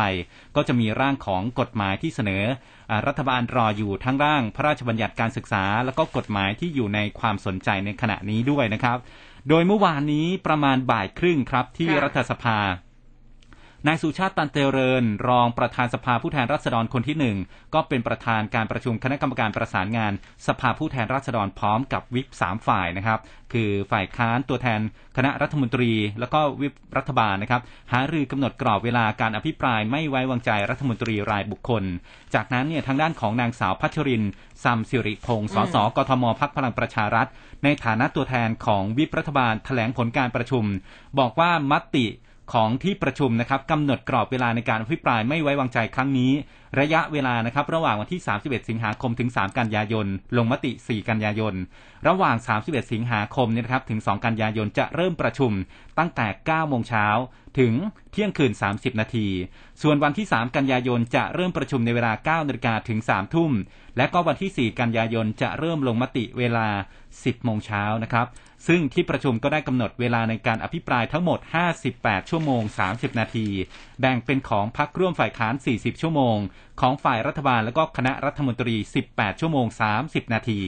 [0.55, 2.43] ก็จะมีร่างของกฎหมายที่เสนอ
[2.89, 8.97] อรัฐบาลรออยู่ทั้งร่างพระราชบัญญัติการศึกษา แล้วก็กฎหมายที่อยู่ในความสนใจในขณะนี้ด้วยนะครับ
[9.49, 12.57] โดยเมื่อวานนี้ประมาณบ่ายครึ่งครับที่ค่ะรัฐสภา
[13.85, 17.37] นายสุชาติตันเจริญ รองประธานสภาผู้แทนราษฎรคนที่หนึ่ง
[17.73, 20.13] ก็เป็นประธานการประชุมคณะกรรมการประสานงาน
[20.47, 23.19] สภาผู้แทนราษฎรพร้อมกับวิปสามฝ่ายนะครับ
[23.53, 24.79] คือฝ่ายค้านตัวแทน
[25.17, 27.61] คณะรัฐมนตรี แล้วก็วิปรัฐบาลนะครับ
[27.91, 31.83] หารือกำหนดกรอบเวลาการอภิปรายไม่ไว้วางใจรัฐมนตรีรายบุคคล
[32.33, 34.31] จากนั้นเนี่ยทางด้านของนางสาวพัชรินทร์
[34.63, 37.27] ซัมสิริพงศ์สสกทมพักพลังประชารัฐ
[37.63, 40.63] ในฐานะตัวแทนของวิปรัฐบาลแถลงผลการประชุม
[41.19, 42.07] บอกว่ามติ
[42.53, 46.31] ของที่ประชุมนะครับกำหนดกรอบเวลาในการอภิปรายไม่ไว้วางใจครั้งนี้
[46.79, 51.53] ระยะเวลานะครับระหว่างวันที่ 31 สิงหาคมถึง 3 กันยายน ลงมติ 4 กันยายน
[52.07, 55.51] ระหว่าง 31 สิงหาคมเนี่ยนะครับถึง 2 กันยายนจะเริ่มประชุม
[55.97, 57.07] ตั้งแต่ 9 โมงเช้า
[57.59, 57.73] ถึง
[58.11, 59.27] เที่ยงคืน 30 นาที
[59.81, 63.51] ส่วนวันที่ 3 กันยายนจะเริ่มประชุมในเวลา 9 นาฬิกาถึง 3 ทุ่ม
[63.97, 66.67] และก็วันที่ 4 กันยายนจะเริ่มลงมติเวลา
[67.07, 68.27] 10 โมงเช้านะครับ
[68.67, 71.39] ซึ่งที่ประชุมก็ได้กำหนดเวลาในการอภิปรายทั้งหมด
[71.83, 73.47] 58 ชั่วโมง 30 นาที
[73.99, 76.37] แบ่งเป็นของพักร่วมฝ่ายค้าน 40 ชั่วโมง
[76.81, 78.75] ของฝ่ายรัฐบาลและก็คณะรัฐมนตรี
[79.09, 79.65] 18 ชั่วโมง
[80.01, 80.61] 30 นาที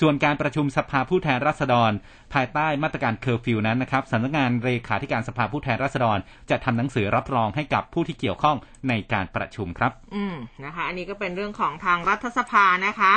[0.00, 1.92] ส่วนการประชุมสภาผู้แทนราษฎร
[2.34, 6.18] ภายใต้มาตรการเคอร์ฟิวนั้นนะครับสำนักงานเลขาธิการสภาผู้แทนราษฎร
[6.50, 8.56] จะทำหนังสือรับรองให้กับผู้ที่เกี่ยวข้อง
[8.88, 13.14] ในการประชุมครับ อืมนะคะ อันนี้ก็เป็นเรื่องของทางรัฐสภานะคะ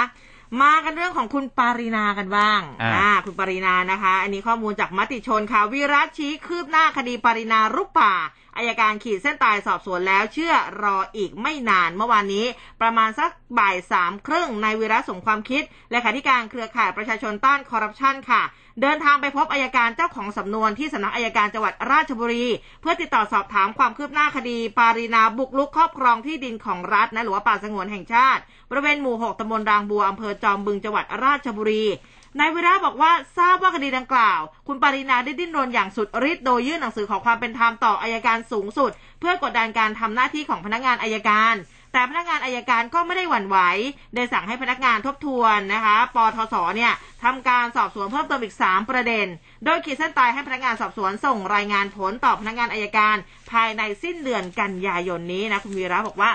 [0.62, 2.62] มากันเรื่องของคุณปารีณากันบ้าง
[2.96, 8.14] อ่าคุณปารีณานะคะ อันนี้ข้อมูลจากมติชนค่ะ วิรัตชี้คืบหน้าคดีปารีณารุกป่า
[8.58, 10.54] อัยการขีดเส้นตายสอบสวนแล้วเชื่อ
[10.84, 12.46] รออีกไม่นานเมื่อวานนี้
[12.82, 13.30] ประมาณสัก
[13.60, 18.42] บ่ายสามครึ่งในายวิรัตสมความคิดเลขาธิการเครือข่ายประชาชนต้านคอร์รัปชันค่ะ
[18.82, 22.46] เดินทางไปพบอายการเจ้าของสำนวนที่สำนักอายการจังหวัดราชบุรี
[22.82, 31.84] เพื่อติดต่อสอบถามความคืบหน้าคดี ปารีนาบุกลุกครอบครองที่ดินของรัฐนะหรือว่าป่าสงวนแห่งชาติบริเวณหมู่ 6ตำบลรางบัวอำเภอจอมบึงจังหวัดราชบุรี
[32.40, 41.56] นายวิระบอกว่าทราบว่าคดีดังกล่าว คุณปรีนาได้ดิ้นรนอย่างสุดฤทธิ์โดยยื่นหนังสือขอความเป็นธรรมต่ออายการสูงสุด เพื่อกดดันการทำหน้าที่ของพนักงานอายการ
[41.94, 43.58] แต่พนักงานอายการก็ไม่ได้หวั่นไหว
[44.16, 49.26] ได้สั่งให้พนักงานทบทวนนะคะปทศเนี่ยทำการสอบสวนเพิ่มเติมอีก 3 ประเด็น
[49.66, 53.16] โดยขีดเส้นตายให้พนักงานสอบสวนส่งรายงานผลต่อพนักงานอายการ
[53.52, 56.30] ภายในสิ้นเดือนกันยายนนี้นะคุณวีระบอกว่า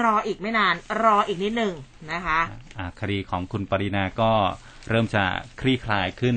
[0.00, 1.74] รออีกไม่นานรออีกนิดหนึ่ง
[2.12, 2.40] นะคะ
[3.00, 4.32] คดีของคุณปรินาก็
[4.90, 5.24] เริ่มจะ
[5.60, 6.36] คลี่คลายขึ้น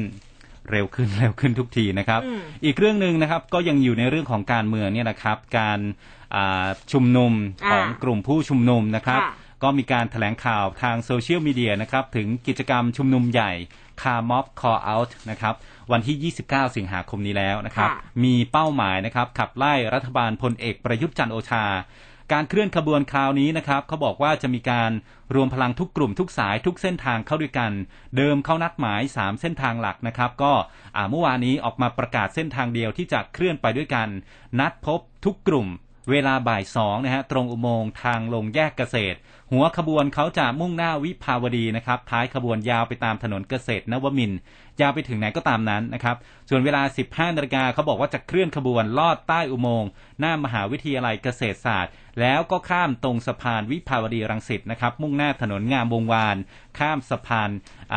[0.72, 5.80] เร็วขึ้นเร็วขึ้นทุกทีนะครับอืมอีกเรื่องหนึ่งนะครับก็ยังอยู่ในเรื่องของการเมืองเนี่ยนะครับ การ
[6.36, 7.34] อ่าชุมนุม
[7.72, 9.34] ของอ่ากลุ่มผู้ชุมนุมนะครับค่ะ
[9.64, 13.52] ก็มีการถแถลงข่าวทางโซเชียลมีเดียนะครับถึงกิจกรรมชุมนุมใหญ่
[14.02, 15.56] คาร์ม็อบคอ out นะครับ
[15.91, 21.66] วันที่ 29 สิงหาคมนี้แล้วนะครับค่ะมีเป้าหมายนะครับขับไล่รัฐบาลพลเอกประยุทธ์จันทร์โอชา
[22.34, 24.92] การเคลื่อนขบวนคราวนี้นะครับเขาบอกว่าจะมีการ
[25.36, 27.72] รวมพลังทุกกลุ่มทุกสายทุกเส้นทางเข้าด้วยกัน
[28.18, 30.54] เดิมเขานัดหมาย 3 เส้นทางหลักนะครับ ก็
[31.10, 34.08] เมื่อวานนี้ออกมาประกาศเส้นทางเดียวที่จะเคลื่อนไปด้วยกัน
[34.60, 35.68] นัดพบทุกกลุ่ม
[36.12, 39.18] เวลาบ่ายสองนะฮะตรงอุโมงค์ทางลงแยกเกษตร
[39.52, 44.32] หัวขบวนเขาจะมุ่งหน้าวิภาวดีนะครับ ท้ายขบวนยาวไปตามถนนเกษตรนวมิน
[44.82, 46.16] ยาวไปถึงไหนก็ตามนั้นนะครับ
[46.50, 56.38] ส่วนเวลา 15นาฬิกาเขาบอกว่าจะเคลื่อนขบวนลอดใต้อุโมงค์หน้ามหาวิทยาลัยเกษตรศาสตร์ แล้วก็ข้ามตรงสะพานวิภาวดีรังสิตนะครับ มุ่งหน้าถนนงามวงวาน
[56.80, 57.50] ข้ามสะพาน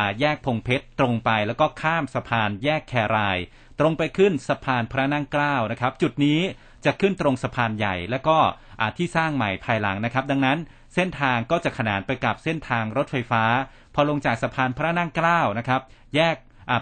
[0.09, 3.37] าแยกพงเพชรตรงไป แล้วก็ข้ามสะพานแยกแคราย
[3.79, 6.39] ตรงไปขึ้นสะพานพระนั่งเกล้านะครับ จุดนี้
[6.85, 8.37] จะขึ้นตรงสะพานใหญ่ แล้วก็
[8.97, 10.57] ที่สร้างใหม่ภายหลังนะครับ ดังนั้น
[10.95, 13.43] เส้นทางก็จะขนานไปกับเส้นทางรถไฟฟ้า
[13.95, 15.81] พอลงจากสะพานพระนั่งเกล้านะครับ
[16.15, 16.35] แยก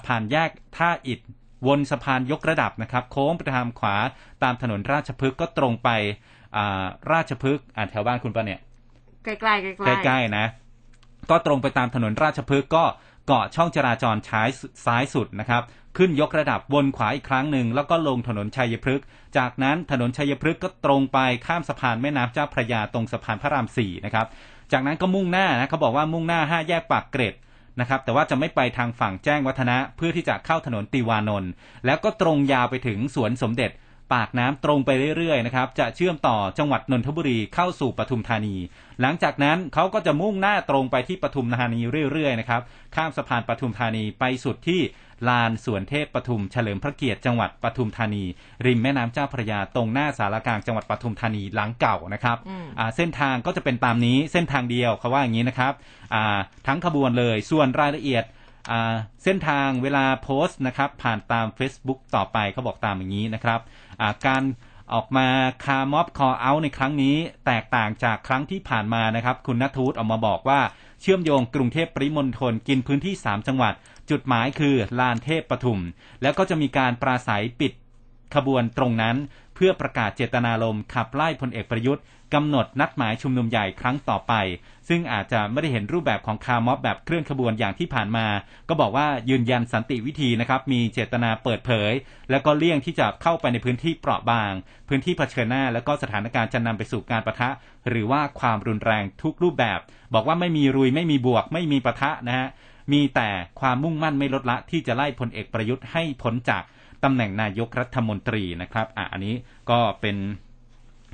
[0.07, 1.19] ผ่านแยกท่าอิฐ
[1.67, 3.95] วนสะพานยกระดับนะครับ โค้งไปทางขวา
[4.43, 5.89] ตามถนนราชพฤกษ์ก็ตรงไป
[6.55, 8.59] อ่าราชพฤกษ์อ่าแถวบ้านคุณปะเนี่ย
[9.23, 10.45] ใกล้ๆใกล้ๆใกล้ๆนะ
[11.29, 12.83] ก็ตรงไปตามถนนราชพฤกษ์ก็
[13.27, 14.49] เกาะช่องจราจรช้าย
[14.85, 15.63] ซ้ายสุดนะครับ
[15.97, 19.05] ขึ้นยกระดับวนขวาอีกครั้งหนึ่ง แล้วก็ลงถนนชัยพฤกษ์
[19.37, 24.27] จากนั้นถนนชัยพฤกษ์ก็ตรงไปข้ามสะพานแม่น้ำเจ้าพระยาตรงสะพานพระรามสี่นะครับ
[24.71, 27.33] จากนั้นก็มุ่งหน้านะเขาบอกว่ามุ่งหน้าห้าแยกปากเกร็ด
[27.79, 31.51] นะครับแต่ว่าจะไม่ไปทางฝั่งแจ้งวัฒนะ เพื่อที่จะเข้าถนนติวานนท์
[31.85, 33.71] แล้วก็ตรงยาวไปถึงสวนสมเด็จ
[34.13, 38.55] ปากน้ำตรงไปเรื่อยๆนะครับจะเชื่อมต่อจังหวัดนนทบุรีเข้าสู่ปทุมธานี
[39.01, 41.79] หลังจากนั้นเขาก็จะมุ่งหน้าตรงไปที่ปทุมธานี
[42.11, 42.61] เรื่อยๆนะครับ
[42.95, 44.81] ข้ามสะพานปทุมธานีไปสุดที่
[45.29, 48.23] ลานสวนเทพปทุมเฉลิมพระเกียรติจังหวัดปทุมธานี
[48.65, 52.37] ริมแม่น้ำเจ้าพระยาตรงหน้าสารกลางจังหวัดปทุมธานีหลังเก่านะครับ
[52.95, 55.73] เส้นทางก็จะเป็นตามนี้เส้นทางเดียวเขาว่าอย่างนี้นะครับ
[56.67, 58.23] ทั้งขบวนเลยส่วนรายละเอียด
[59.23, 63.59] เส้นทางเวลาโพสต์นะครับ ผ่านตาม Facebook ต่อไปเขาบอกตามอย่างนี้นะครับ
[64.27, 64.43] การ
[64.93, 65.27] ออกมา
[65.65, 67.15] คาร์ม็อบคอเอาในครั้งนี้
[67.45, 70.59] แตกต่างจากครั้งที่ผ่านมานะครับ คุณณัฐวุฒิออกมาบอกว่า
[71.01, 73.73] เชื่อมโยงกรุงเทพปริมณฑลกินพื้นที่ 3 จังหวัด
[74.09, 75.81] จุดหมายคือลานเทพปทุม
[76.21, 77.73] แล้วก็จะมีการปราศรัยปิด
[78.35, 79.15] ขบวนตรงนั้น
[79.55, 84.33] เพื่อประกาศเจตนารมณ์ขับไล่พลเอกประยุทธ์กำหนดนัดหมายชุมนุมใหญ่ครั้งต่อไป
[84.89, 88.27] ซึ่งอาจจะไม่ได้เห็นรูปแบบของคาร์ม็อบแบบเคลื่อนขบวนอย่างที่ผ่านมา
[88.69, 91.91] ก็บอกว่ายืนยันสันติวิธีนะครับมีเจตนาเปิดเผย
[92.29, 94.51] แล้วก็เลี่ยงที่จะเข้าไปในพื้นที่เปราะบาง
[94.87, 97.49] พื้นที่เผชิญหน้า แล้วก็สถานการณ์จะนำไปสู่การประทะ
[97.89, 99.79] หรือว่าความรุนแรงทุกรูปแบบ
[100.13, 102.47] บอกว่าไม่มีรุยไม่มีบวก ไม่มีประทะนะฮะ
[102.93, 103.29] มีแต่
[103.59, 106.63] ความมุ่งมั่นไม่ลดละที่จะไล่พลเอกประยุทธ์ให้พ้นจาก
[107.03, 109.35] ตำแหน่งนายกรัฐมนตรีนะครับอะอันนี้
[109.69, 110.17] ก็เป็น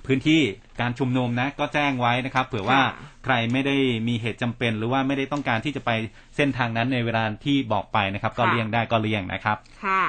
[0.05, 0.41] พื้นที่
[0.81, 2.89] การชุมนุมนะก็แจ้งไว้นะครับ เผื่อว่าค่ะ
[3.25, 3.77] ใครไม่ได้
[4.07, 5.91] มีเหตุจำเป็น หรือว่าไม่ได้ต้องการที่จะไป
[6.35, 10.03] เส้นทางนั้นในเวลาที่บอกไปนะครับ ก็ค่ะเลี่ยงได้ก็เลี่ยงนะครับ ค่ะ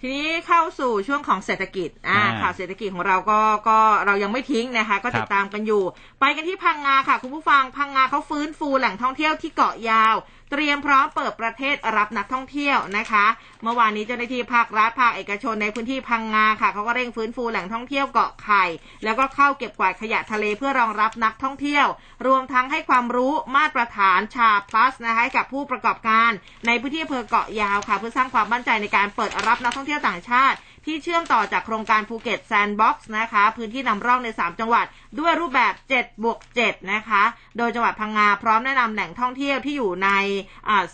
[0.00, 5.82] ทีนี้เข้าสู่ช่วงของเศรษฐกิจอ่าอ่าข่าวเศรษฐกิจของเราก็ก็เรายังไม่ทิ้งนะคะ ก็ติดครับตามกันอยู่
[6.20, 10.14] ไปกันที่พังงาค่ะ คุณผู้ฟังพังงาเขาฟื้นฟูแหล่งท่องเที่ยวที่เกาะยาว
[10.50, 13.26] เตรียมพร้อมเปิดประเทศรับนักท่องเที่ยวนะคะ
[13.62, 18.64] เมื่อวานนี้เจ้าหน้าที่ภาครัฐภาคเอกชนในพื้นที่พังงาค่ะเขาก็เร่งฟื้นฟูแหล่งท่องเที่ยวเกาะไข่
[19.04, 21.86] แล้วก็เข้าเก็บกวาดขยะทะเลเพื่อรองรับนักท่องเที่ยว
[22.26, 26.30] รวมทั้งให้ความรู้มาตรฐานชา plus นะคะให้กับผู้ประกอบการ
[26.66, 34.86] ในพื้นที่อำเภอเกาะยาวค่ะ เพื่อสร้างความมั่นใจในการเปิดรับนักท่องเที่ยวต่างชาติ ที่เชื่อมต่อจากโครงการภูเก็ตแซนด์บ็อกซ์นะคะ พื้นที่นำร่องใน 3 จังหวัด
[35.18, 37.22] ด้วยรูปแบบ 7 บวก 7 นะคะ
[37.56, 40.10] โดยจังหวัดพังงาพร้อมแนะนำแหล่งท่องเที่ยวที่อยู่ใน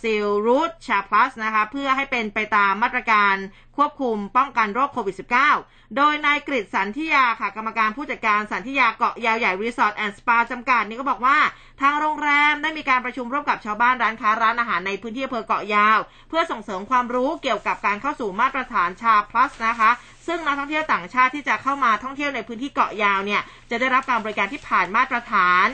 [0.02, 3.34] Sealed Route SHA Plus นะคะ เพื่อให้เป็นไปตามมาตรการ
[3.76, 5.16] ควบคุมป้องกันโรคโควิด
[5.56, 11.38] -19 โดยนายกฤษสันทิยาค่ะกรรมการผู้จัดการสันทิยาเกาะยาวใหญ่รีสอร์ทแอนด์สปาจำกัดนี่ก็บอกว่า
[11.80, 15.98] ทางโรงแรมได้มีการประชุมร่วมกับชาวบ้านร้านค้าร้านอาหารในพื้นที่อำเภอเกาะยาว
[16.28, 19.90] เพื่อส่งเสริมความรู้เกี่ยวกับการเข้าสู่มาตรฐานชา plus นะคะ
[20.26, 25.66] ซึ่งนักท่องเที่ยวต่างชาติที่จะเข้ามาท่องเที่ยวในพื้นที่เกาะยาวเนี่ยจะได้รับการบริการที่ผ่านมาตรฐาน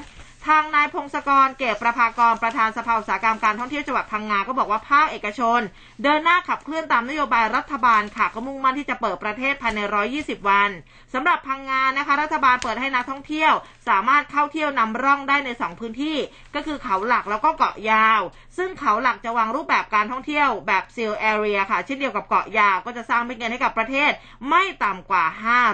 [0.49, 5.61] ทางนายพงศกรเกตประภากรประธานสภาอุตสาหกรรมการท่องเที่ยวจังหวัดพังงาก็บอกว่าภาคเอกชน
[6.03, 9.80] เดินหน้าขับเคลื่อนตามนโยบายรัฐบาลค่ะก็มุ่งมั่นที่จะเปิดประเทศภายใน
[10.14, 10.70] 120 วัน
[11.14, 13.53] สำหรับพังงานะคะ รัฐบาลเปิดให้นักท่องเที่ยว
[13.88, 16.16] สามารถเข้าเที่ยวนำร่องได้ใน 2 พื้นที่
[16.55, 18.20] ก็คือเขาหลักแล้วก็เกาะยาว
[18.57, 24.11] ซึ่งเขาหลักจะวางรูปแบบการท่องเที่ยวแบบซีลแอเรียค่ะเช่นเดียวกับเกาะยาวก็จะสร้างเป็นเงินให้กับประเทศ
[24.49, 25.24] ไม่ต่ำกว่า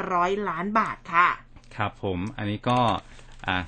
[0.00, 1.28] 500 ล้านบาทค่ะ
[1.76, 2.80] ครับผมอันนี้ก็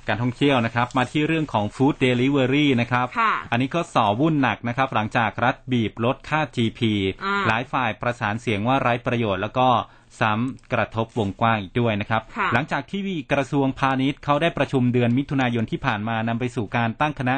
[0.07, 6.79] การท่องเที่ยวนะครับ มาที่เรื่องของฟู้ดเดลิเวอรี่นะครับค่ะอันนี้ก็สอวุ่นหนักนะครับ หลังจากรัฐบีบลดค่า GP
[7.23, 9.67] อ่าหลายฝ่ายประสานเสียงว่าไร้ประโยชน์แล้วก็
[10.19, 13.01] ซ้ำกระทบวงกว้างอีกด้วยนะครับค่ะหลังจากที่
[13.33, 17.37] กระทรวงพาณิชย์เขาได้ประชุมเดือนมิถุนายนที่ผ่านมานำไปสู่การตั้งคณะ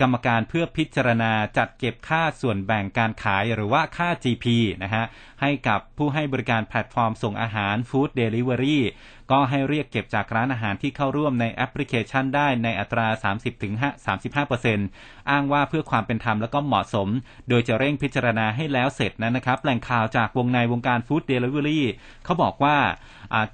[0.00, 4.46] กรรมการเพื่อพิจารณาจัดเก็บค่าส่วนแบ่งการขายหรือว่าค่า GP
[4.82, 5.04] นะฮะ
[5.40, 8.82] ให้กับผู้ให้บริการแพลตฟอร์มส่งอาหาร food delivery
[9.32, 13.06] ก็ให้เรียกเก็บจากร้านอาหารที่เข้าร่วมในแอปพลิเคชันได้ในอัตรา
[14.38, 17.08] 30-35%อ้างว่าเพื่อความเป็นธรรมแล้วก็เหมาะสม
[17.48, 21.86] โดยจะเร่งพิจารณาให้แล้วเสร็จนั้นนะครับ แหล่งข่าวจากวงในวงการ food delivery
[22.24, 22.76] เขาบอกว่า
[23.32, 23.46] อ่า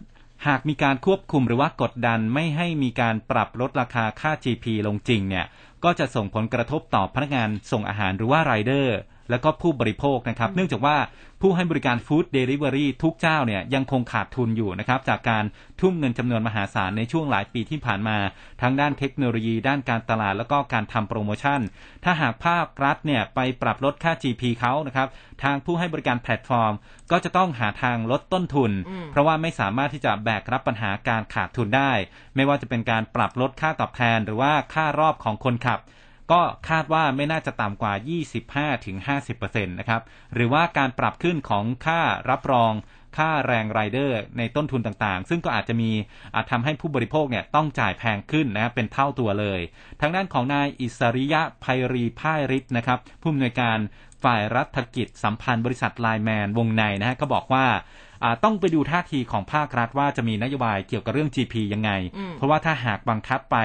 [0.46, 5.46] หากมีการควบคุมหรือว่ากดดันไม่ให้มีการปรับลดราคาค่า GP ลงจริงเนี่ย
[5.84, 8.96] ก็จะส่งผลกระทบต่อพนักงานส่งอาหารหรือว่าไรเดอร์
[9.30, 10.96] แล้วก็ผู้บริโภคนะครับ เนื่องจากว่า
[11.42, 15.44] ผู้ให้บริการ food delivery ทุกเจ้าเนี่ยยังคงขาดทุนอยู่นะครับ จากการ
[15.80, 18.18] ทุ่มเงินจำนวนมหาศาลในช่วงหลายปีที่ผ่านมา
[18.62, 21.60] ทั้งด้านเทคโนโลยี ด้านการตลาดแล้วก็การทำโปรโมชั่น
[22.04, 25.08] ถ้าหากภาครัฐเนี่ยไปปรับลดค่า GP เขานะครับ
[25.42, 26.72] ทางผู้ให้บริการแพลตฟอร์ม
[27.10, 28.72] ก็จะต้องหาทางลดต้นทุน
[29.10, 31.92] เพราะว่าไม่สามารถที่จะแบกรับปัญหาการขาดทุนได้
[32.36, 35.80] ไม่ว่าจะเป็นการปรับลดค่าตอบแทน หรือว่าค่ารอบของคนขับ
[36.32, 37.92] ก็คาดว่าไม่น่าจะต่ำกว่า
[39.16, 40.02] 25-50%นะครับ
[40.34, 42.00] หรือว่าการปรับขึ้นของค่า
[42.30, 42.72] รับรอง
[43.18, 45.90] ค่าแรงไรเดอร์ในต้นทุนต่างๆ ซึ่งก็อาจจะมี
[46.34, 49.60] อาจทำให้ผู้บริโภคเนี่ยต้องจ่ายแพงขึ้นนะครับเป็นเท่าตัวเลย
[50.00, 53.78] ทางด้านของนายอิสริยะไพรีพ่ายฤทธิ์นะครับผู้อำนวยการ
[54.24, 57.66] ฝ่ายรัฐกิจสัมพันธ์บริษัทไลแมนวงในนะฮะก็บอกว่า
[58.44, 63.56] ต้องไปดูท่าทีของภาครัฐว่าจะมีนโยบายเกี่ยวกับเรื่อง GP ยังไงอืมเพราะว่าถ้าหากบังคับไป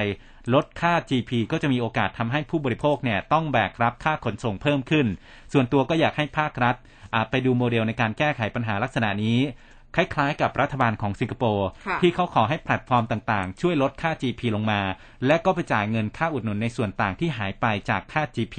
[0.54, 5.08] ลดค่า GP ก็จะมีโอกาสทำให้ผู้บริโภคเนี่ยต้องแบกรับค่าขนส่งเพิ่มขึ้น
[5.54, 6.76] ส่วนตัวก็อยากให้ภาครัฐ
[7.14, 9.40] อ่าไปดูโมเดลในการแก้ไขปัญหาลักษณะนี้
[9.96, 14.82] คล้ายๆ กับรัฐบาลของสิงคโปร์ค่ะที่เขาขอให้แพลตฟอร์มต่างๆ ช่วยลดค่า GP ลงมา
[15.26, 18.56] และก็ไปจ่ายเงินค่าอุดหนุนในส่วนต่างที่หายไปจากค่า GP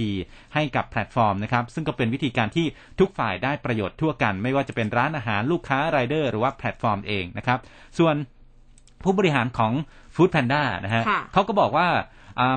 [0.55, 2.67] ให้กับแพลตฟอร์มนะครับ ซึ่งก็เป็นวิธีการที่
[3.01, 7.59] ทุกฝ่ายได้ประโยชน์ทั่วกัน ไม่ว่าจะเป็นร้านอาหารลูกค้าไรเดอร์หรือว่าแพลตฟอร์มเองนะครับ
[7.99, 8.15] ส่วน
[9.05, 9.73] ผู้บริหารของ
[10.15, 12.03] Food Panda นะฮะค่ะเขาก็บอกว่าอ่า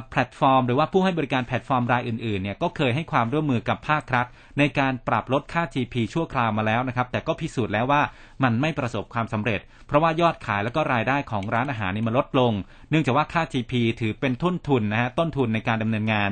[0.10, 4.26] แพลตฟอร์ม หรือว่าผู้ให้บริการแพลตฟอร์มรายอื่นๆเนี่ยก็เคยให้ความร่วมมือกับภาครัฐ
[4.60, 8.02] ในการปรับลดค่า GP ชั่วคราวมาแล้วนะครับแต่ก็พิสูจน์แล้วว่า
[8.44, 12.54] มันไม่ประสบความสำเร็จ เพราะว่ายอดขายแล้วก็รายได้ของร้านอาหารนี่มันลดลง
[12.90, 16.30] เนื่องจากว่าค่า GP ถือเป็นต้นทุนนะฮะต้นทุนในการดำเนินงาน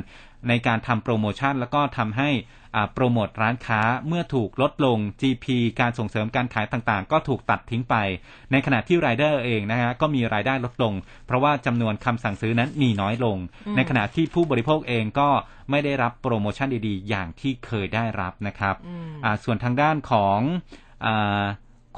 [0.50, 2.30] ในการทำโปรโมชั่น แล้วก็ทำให้
[2.76, 5.46] อ่าโปรโมทร้านค้าเมื่อถูกลดลง GP
[5.80, 7.96] การส่งเสริมการขายต่างๆ ก็ถูกตัดทิ้งไป
[8.52, 10.94] ในขณะที่รายเดอร์เองนะฮะก็มีรายได้ลดลง
[11.28, 13.38] เพราะว่าจำนวนคำสั่งซื้อนั้นมีน้อยลง
[13.76, 15.30] ในขณะที่ผู้บริโภคเองก็
[15.72, 20.40] ไม่ได้รับโปรโมชั่นดีๆ อย่างที่เคยได้รับนะครับอืมอ่าส่วนทางด้านของ
[21.06, 21.44] อา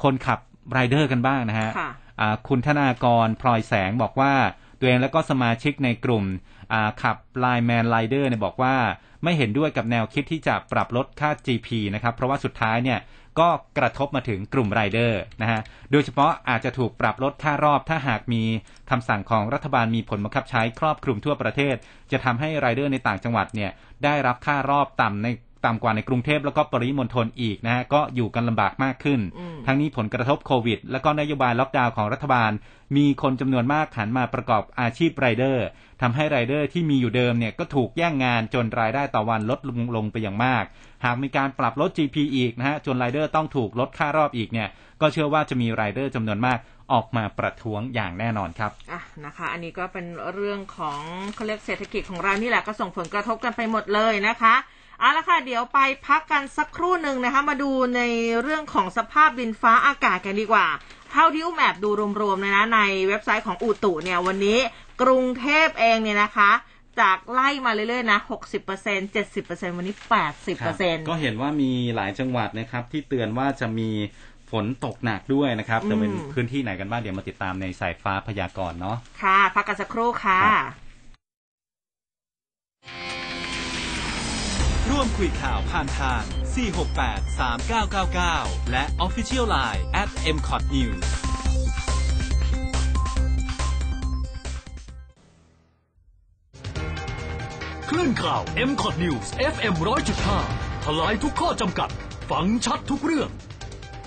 [0.02, 1.90] คนขับไรเดอร์กันบ้างนะฮะค่ะ
[2.20, 4.32] อ่าคุณธนากรพลอยแสงบอกว่า
[4.78, 6.24] ตัวเองแล้วก็สมาชิกในกลุ่ม
[6.57, 6.57] อ่า
[7.02, 8.76] ขับ LINE MAN ไรเดอร์เนี่ยบอกว่า
[9.22, 12.98] ไม่เห็นด้วยกับแนวคิดที่จะปรับลดค่า GP นะครับ เพราะว่าสุดท้ายเนี่ย
[13.40, 13.48] ก็
[13.78, 15.60] กระทบมาถึงกลุ่มไรเดอร์นะฮะ
[15.90, 18.42] โดยเฉพาะอาจจะถูกปรับลดค่ารอบถ้าหากมี
[18.90, 21.74] คำสั่งของรัฐบาลมีผลบังคับใช้ครอบคลุมทั่วประเทศ
[22.12, 23.70] จะทำให้ไรเดอร์ในต่างจังหวัดเนี่ย
[24.04, 25.28] ได้รับค่ารอบต่ำใน
[25.64, 32.50] ต่ำกว่าในกรุงเทพแล้วก็ปริมณฑลอีกนะฮะก็อยู่กันลำบากมากขึ้นอืมทั้งนี้ผลกระทบโควิด และก็นโยบายล็อกดาวน์ของรัฐบาล
[32.96, 35.66] มีคนจำนวนมากหันมาประกอบอาชีพไรเดอร์
[36.02, 40.64] ทำให้ไรเดอร์ที่มีอยู่เดิมเนี่ยก็ถูกแย่งงานจนรายได้ต่อวันลดลงลงไปอย่างมาก
[41.04, 44.68] หากมีการปรับลด GP อีกนะฮะจนไรเดอร์ต้องถูกลดค่ารอบอีกเนี่ย
[45.00, 46.58] ก็เชื่อว่าจะมีไรเดอร์จำนวนมาก
[46.92, 51.00] ออกมาประท้วงอย่างแน่นอนครับอะนะคะ อันนี้ก็เป็นเรื่องของ
[51.34, 54.54] เขาเรียกเศรษฐกิจของเรานี่แหละก็ส่งผลกระทบกันไปหมดเลยนะคะ
[55.00, 58.02] เอาละค่ะเดี๋ยวไปพักกันสักครู่หนึ่งนะคะ มาดูใน
[58.42, 60.66] เรื่องของสภาพดินฟ้าอากาศกันดีกว่า
[61.12, 61.90] เท่าที่อุ้มแอบดู
[62.20, 64.58] รวมๆเลยนะในเว็บไซต์ของอุตุเนี่ยวันนี้
[65.02, 66.50] กรุงเทพเองเนี่ยนะคะ
[67.00, 68.18] จากไล่มาเรื่อยๆนะ
[68.66, 69.96] 60% 70%วันนี้
[70.52, 73.90] 80%ก็เห็นว่ามีหลายจังหวัดนะครับ ที่เตือนว่าจะมี
[74.50, 80.40] ฝนตกหนักด้วยนะครับจะเป็นอืมพื้นที่ไหนกันบ้างเดี๋ยวมาติดตามในสายฟ้าพยากรณ์เนาะค่ะ พักกันสักครู่ค่ะ
[82.86, 83.17] ค
[84.88, 86.22] รับร่วมคุยข่าวผ่านทาง
[86.82, 87.40] 468
[87.88, 91.06] 3999 และ Official Line at mcot news
[97.88, 99.74] คลื่นข่าว m c o t News FM
[100.28, 101.90] 100.5 ทลายทุกข้อจำกัด
[102.30, 103.30] ฟังชัดทุกเรื่อง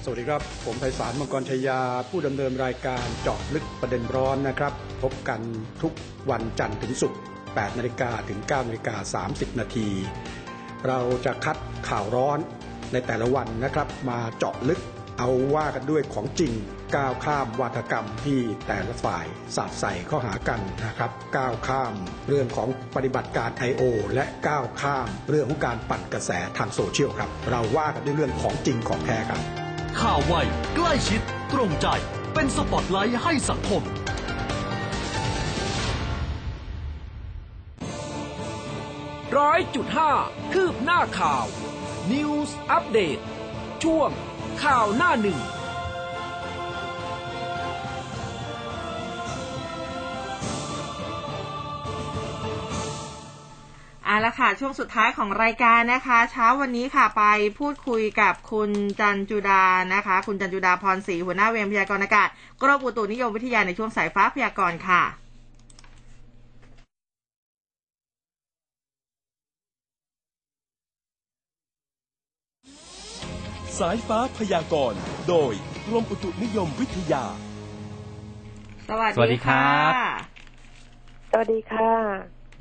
[0.03, 4.73] สวัสดีครับ ผมไพศาลมังกรชยา ผู้ดำเนินรายการเจาะลึกประเด็นร้อนนะครับ
[5.03, 5.41] พบกัน
[5.81, 5.93] ทุก
[6.29, 7.19] วันจันทร์ถึงศุกร์
[7.49, 9.89] 8นาฬิกาถึง9นาฬิกา30 นาที
[10.87, 11.57] เราจะคัด
[11.89, 12.39] ข่าวร้อน
[12.91, 14.81] ในแต่ละวันนะครับ มาเจาะลึก
[15.19, 16.53] เอาว่ากันด้วยของจริง
[16.95, 19.25] ก้าวข้ามวาทกรรมที่แต่ละฝ่าย
[19.55, 21.93] สาดใส่ข้าหากันนะครับก้าวข้าม
[22.27, 23.83] เรื่องของปฏิบัติการ I.O.
[24.13, 29.41] และก้าวข้ามเรื่องของการปั่นกระแสทางโซเชียลครับ เราว่ากันด้วยเรื่องของจริงของแท้ครับ
[30.01, 30.33] ข่าวไว
[30.75, 31.21] ใกล้ชิด
[31.53, 31.87] ตรงใจ
[32.33, 33.81] เป็นสปอตไลท์ให้สังคม
[39.41, 40.11] ร้อยจุดห้า
[40.53, 41.45] คืบหน้าข่าว
[42.11, 43.17] News อัปเดต
[43.83, 44.09] ช่วง
[44.63, 45.39] ข่าวหน้าหนึ่ง
[54.05, 57.23] เอาละค่ะ ช่วงสุดท้ายของรายการนะคะ เช้าวันนี้ค่ะไป
[57.59, 58.69] พูดคุยกับคุณ
[58.99, 59.63] จันจุดา
[59.93, 62.29] นะคะ คุณจันจุดาพรศรีหัวหน้าเวรพยากรณ์อากาศ
[62.61, 65.20] กรมอุตุนิยมวิทยาในช่วงสายฟ้าพยากรณ์ค่ะ
[73.79, 74.99] สายฟ้าพยากรณ์
[75.29, 75.53] โดย
[75.87, 77.25] กรมอุตุนิยมวิทยา
[78.87, 79.93] สวัสสวัสดีดีครัค่ะ บ
[81.31, 81.91] สวัสดีค่ะ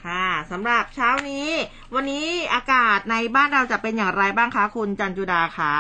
[0.05, 1.49] ค่ะสำหรับเช้านี้
[1.95, 5.75] วันนี้อากาศในบ้านเราจะเป็นอย่างไรบ้างคะคุณจันจุดาคะ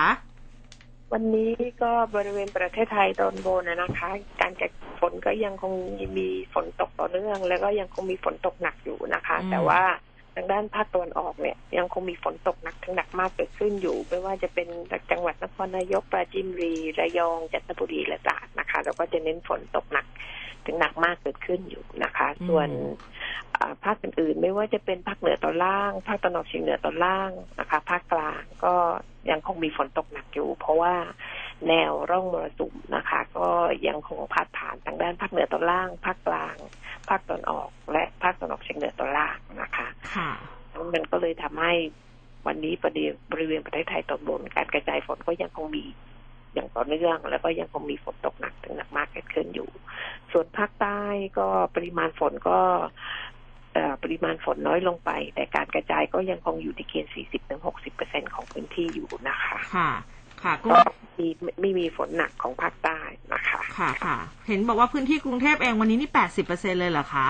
[1.13, 1.53] วันนี้
[1.83, 4.11] ก็บริเวณประเทศไทยตอนบนนะนะคะ
[4.41, 5.73] การเกิดฝนก็ยังคง
[6.19, 9.83] มีฝนตกต่อเนื่อง แล้วก็ยังคงมีฝนตกหนักอยู่นะคะ แต่ว่า
[10.35, 14.69] ทางด้านภาคตะวันออกเนี่ย ยังคงมีฝนตกหนักถึงหนักมากเกิดขึ้นอยู่ ไม่ว่าจะเป็น
[15.11, 20.07] จังหวัดนครนายกปราจีนบุรีระยองจันทบุรีและตราดนะคะ แล้วก็จะเน้นฝนตกหนัก
[20.67, 22.69] ถึงหนักมากเกิดขึ้นอยู่นะคะ ส่วน
[23.57, 28.75] อ่าภาคอื่นๆ ไม่ว่าจะเป็นภาคเหนือตอนล่าง ภาคตะวันออกเฉียงเหนือตอนล่างนะคะ ภาคกลางก็
[29.31, 30.95] ยังคงมีฝนตกหนักอยู่ เพราะว่า
[31.69, 33.49] แนวร่องมรสุมนะคะ ก็
[33.87, 36.57] ยังคงพาดผ่านทางด้านภาคเหนือตอนล่าง ภาคกลาง
[37.11, 40.31] ภาคตะวันออก และภาคตะวันออกเฉียงเหนือตอนล่างนะคะค่ะ
[40.95, 41.73] มันก็เลยทำให้
[42.47, 45.85] วันนี้ประเดี๋ยวบริเวณประเทศไทยตอนบนการกระจายฝนก็ยังคงมี
[46.55, 49.71] อย่างต่อเนื่อง แล้วก็ยังคงมีฝนตกหนักถึงหนักมากเกิดขึ้นอยู่
[50.33, 51.01] ส่วนภาคใต้
[51.39, 52.59] ก็ปริมาณฝนก็
[53.75, 57.13] เอ่อปริมาณฝนน้อยลงไป แต่การกระจายก็ยังคงอยู่ในเกณฑ์
[57.73, 59.59] 40-60%ของพื้นที่อยู่นะคะ
[60.45, 62.99] ค่ะค่ะก็ก็มีไม่ไม่มีฝนหนักของภาคใต้
[63.35, 64.17] นะคะ ค่ะค่ะ
[64.49, 67.29] เห็นบอกว่าพื้นที่กรุงเทพเองวันนี้นี่แปดสิบเปอร์เซ็นเลยเหรอคะ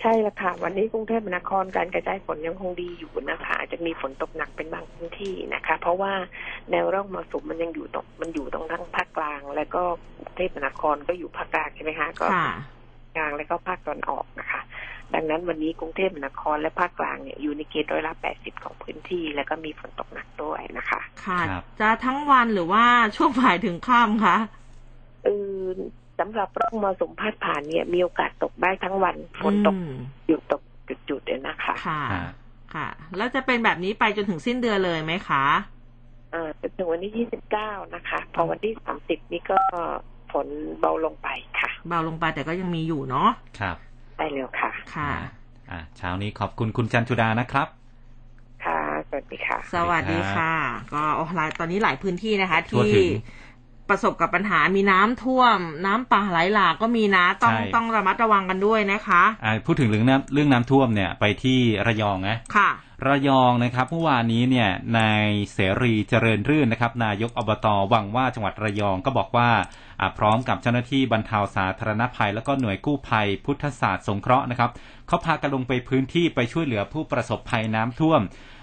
[0.00, 6.12] ใช่ละค่ะ วันนี้กรุงเทพมหานครการกระจายฝนยังคงดีอยู่นะคะอาจจะมีฝนตกหนักเป็นบางพื้นที่นะคะ เพราะว่า
[6.70, 9.82] แนวร่องมรสุมมันยังอยู่ตรงมันอยู่ตรงทั้งภาคกลาง แล้วก็
[10.18, 12.48] กรุงเทพมหานครก็อยู่ภาคกลางใช่ไหมคะก็ค่ะ
[13.16, 14.60] กลางแล้วก็ภาคตอนออกนะคะ
[15.14, 22.84] ดังนั้นวันนี้กรุงเทพมหานครและภาคกลางเนี่ยอยู่ในเกณฑ์ร้อยละ80ของพื้นที่ แล้วก็มีฝนตกหนักด้วยนะคะ ค่ะครับจะทั้งวันหรือว่า
[23.16, 24.36] ช่วงบ่ายถึงค่ำคะ
[25.24, 25.28] เอ
[25.60, 25.64] อ
[26.18, 29.96] สำหรับร่องมรสุมพาดผ่านเนี่ย มีโอกาสตกได้ทั้งวันฝนตกอืม
[30.26, 30.62] หยุดตก
[31.08, 32.26] จุดๆเลยนะคะ ค่ะอ่า
[32.74, 32.86] ค่ะ
[33.16, 35.44] แล้วจะเป็นแบบนี้ไปจนถึงสิ้นเดือนเลยไหมคะ
[36.32, 39.58] เอ่อจนถึงวันที่29นะคะ พอวันที่30นี่ก็
[40.32, 40.46] ฝน
[40.80, 41.28] เบาลงไป
[41.60, 43.30] ค่ะ เบาลงไปแต่ก็ยังมีอยู่เนาะ
[43.60, 43.76] ครับ
[44.16, 45.10] ได้เร็วค่ะ ค่ะ
[45.70, 47.68] อ่าเช้านี้ขอบคุณคุณจันจุดานะครับ
[48.64, 50.52] ค่ะสวัสดีค่ะ สวัสดีค่ะ
[50.94, 53.22] ก็โอ้หลายตอนนี้หลายพื้นที่นะคะทั่วที่ถึง
[53.88, 62.70] ประสบกับปัญหามีน้ำท่วม น้ำป่าไหลหลากก็มีนะต้องใช่ต้องระมัดระวังกันด้วยนะคะอ่าพูดถึงเรื่องน้ำเรื่องน้ำท่วมเนี่ยไปที่ระยองนะค่ะ
[63.04, 64.68] ระยองนะครับเมื่อวานนี้เนี่ย
[64.98, 69.50] นายเสรีเจริญรื่นนะครับ นายกอบตวังว่าจังหวัดระยองก็บอกว่า
[70.18, 74.70] พร้อมกับเจ้าหน้าที่บรรเทาสาธารณภัย แล้วก็หน่วยกู้ภัย พุทธศาสตร์สงเคราะห์นะครับ
[75.06, 78.20] เขาพากันลงไปพื้นที่ไปช่วยเหลือผู้ประสบภัยน้ำท่วม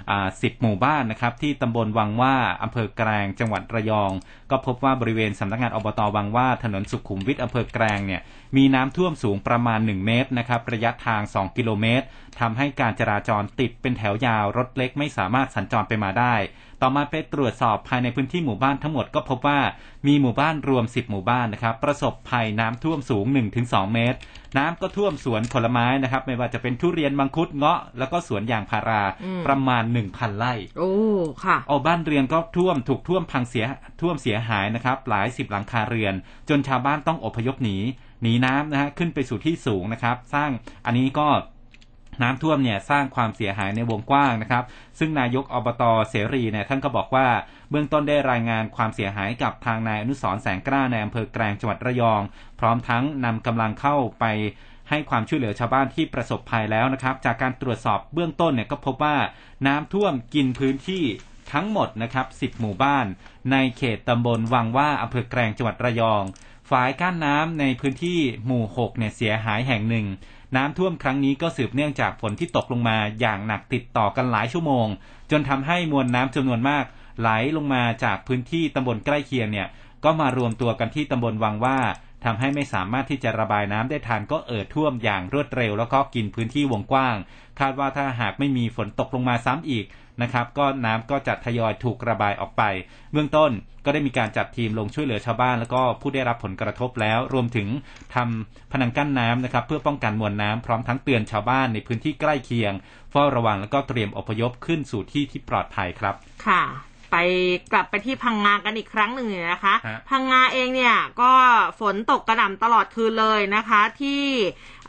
[0.09, 4.11] อ่าสิบหมู่บ้านนะครับที่ตำบลวังว่าอำเภอแกลงจังหวัดระยอง
[4.51, 8.21] ก็พบว่าบริเวณสำนักงานอบตวังว่าถนนสุขุมวิทอำเภอแกลงเนี่ย
[8.57, 12.05] มีน้ำท่วมสูงประมาณ 1 เมตรนะครับระยะทาง 2 กิโลเมตร
[12.39, 16.35] ทำให้การจราจรติดเป็นแถวยาวรถเล็กไม่สามารถสัญจรไปมาได้
[16.85, 19.59] ต่อมาไปตรวจสอบภายในพื้นที่หมู่บ้านทั้งหมดก็พบว่า
[20.07, 23.25] มีหมู่บ้านรวม 10 หมู่บ้านนะครับ ประสบภัยน้ำท่วมสูง
[23.59, 24.17] 1-2 เมตร
[24.57, 30.93] น้ำก็ท่วมสวนผลไม้นะครับ ไม่ว่าจะเป็นทุเรียนมังคุดเงาะแล้วก็สวนยางพาราอืมประมาณ 1,000ไร่โอ้
[31.43, 33.65] ค่ะเอาบ้านเรือนก็ท่วมถูกท่วมพังเสีย
[34.01, 36.13] ท่วมเสียหายนะครับ หลายสิบหลังคาเรือน
[36.49, 37.77] จนชาวบ้านต้องอพยพหนี
[38.21, 40.49] หนีน้ำนะฮะขึ้นไปสู่ที่สูงนะครับ สร้าง
[40.85, 41.27] อันนี้ก็
[42.21, 44.63] น้ำท่วมเนี่ยสร้างความเสียหายในวงกว้างนะครับ
[44.99, 47.27] ซึ่งนายกอบตเสรีเนี่ยท่านก็บอกว่า
[47.69, 52.21] เบื้องต้นได้รายงานความเสียหายกับทางนายอนุสรแสงกล้าในอำเภอแกลงจังหวัดระยอง
[52.59, 54.25] พร้อมทั้งนำกำลังเข้าไป
[54.89, 59.17] ให้ความช่วยเหลือชาวบ้านที่ประสบภัยแล้วนะครับ จากการตรวจสอบเบื้องต้นเนี่ยก็พบว่า
[59.67, 61.03] น้ำท่วมกินพื้นที่
[61.53, 63.05] ทั้งหมดนะครับ 10 หมู่บ้าน
[63.51, 66.23] ในเขตตำบลวังว่าอำเภอแกลงจังหวัดระยอง
[66.69, 70.05] ฝายกั้นน้ำในพื้นที่หมู่ 6 เนี่ยเสียหายแห่งหนึ่ง
[70.55, 74.87] น้ำท่วมครั้งนี้ก็สืบเนื่องจากฝนที่ตกลงมาอย่างหนักติดต่อกันหลายชั่วโมง
[75.31, 76.85] จนทำให้มวลน้ำจำนวนมาก
[77.19, 79.67] ไหลลงมาจากพื้นที่ตำบลใกล้เคียงเนี่ย
[80.03, 81.77] ก็มารวมตัวกันที่ตำบลวังว่า
[82.25, 87.15] ทำให้ไม่สามารถที่จะระบายน้ำได้ทันก็เอ่อท่วมอย่างรวดเร็ว แล้วก็กินพื้นที่วงกว้าง
[87.59, 89.85] คาดว่าถ้าหากไม่มีฝนตกลงมาซ้ำอีก
[90.21, 92.63] นะครับก็น้ำก็จะทยอยถูกระบายออกไป
[93.11, 93.51] เบื้องต้น
[93.85, 97.67] ก็ได้มีการจัดทีมลงช่วยเหลือชาวบ้าน แล้วก็ผู้ได้รับผลกระทบแล้ว รวมถึง
[98.15, 102.73] ทำผนังกั้นน้ำนะครับเพื่อป้องกันมวลน้ำพร้อมทั้งเตือนชาวบ้านในพื้นที่ใกล้เคียง
[103.11, 106.63] เฝ้าระวังแล้วก็เตรียมอพยพขึ้นสู่ที่ที่ปลอดภัยครับ ค่ะ
[107.13, 107.17] ไป
[107.73, 111.31] กลับไปที่พังงากันอีกครั้งหนึ่งเนี่ยนะคะฮะพังงาเองเนี่ยก็
[111.79, 114.23] ฝนตกกระหน่ำตลอดคืนเลยนะคะ ที่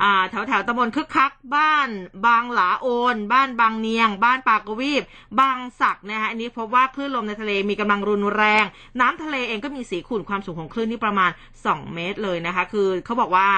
[0.02, 1.88] อ่าแถวแถวๆตำบลคึกคัก บ้าน
[2.26, 5.02] บางหลาโอน บ้านบางเนียง บ้านปากกวีบ
[5.40, 8.64] บางสักนะคะอันนี้พบว่าคลื่นลมในทะเลมีกำลังรุนแรง
[9.00, 11.30] น้ำทะเลเองก็มีสีขุ่นความสูงของคลื่นนี่ประมาณ
[11.62, 13.48] 2 เมตรเลยนะคะ คือเขาบอกว่า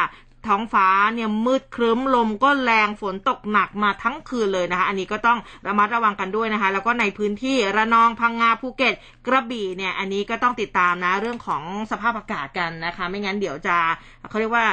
[0.49, 8.95] ท้องฟ้าเนี่ยมืดครึ้มลมก็แรงฝนตกหนักมาทั้งคืนเลยนะคะ อันนี้ก็ต้องระมัดระวังกันด้วยนะคะ แล้วก็ในพื้นที่ระนองพังงาภูเก็ต
[9.27, 13.77] กระบี่เนี่ยอันนี้ก็ต้องติดตามนะเรื่องของสภาพอากาศกันนะคะ ไม่งั้นเดี๋ยวจะ
[14.29, 14.67] เขาเรียกว่า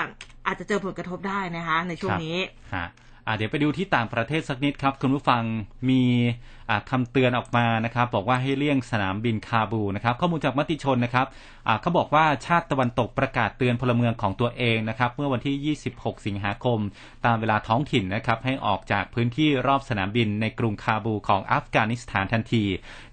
[0.47, 2.38] อาจจะเจอผลกระทบได้นะคะ ในช่วงนี้
[2.76, 2.88] ฮะ
[3.38, 5.43] เดี๋ยวไปดูที่ต่างประเทศสักนิดครับ คุณผู้ฟัง
[5.89, 6.01] มี
[6.70, 11.28] อ่าคำเตือนออกมานะครับ บอกว่าให้เลี่ยงสนามบินคาบูนะครับ ข้อมูลจากมติชนนะครับ
[11.82, 16.80] เขาบอกว่าชาติตะวันตกประกาศเตือนพลเมืองของตัวเองนะครับ เมื่อวันที่ 26 สิงหาคม
[17.26, 22.64] ตามเวลาท้องถิ่นนะครับ ให้ออกจากพื้นที่รอบสนามบินในกรุงคาบูของอัฟกานิสถานทันที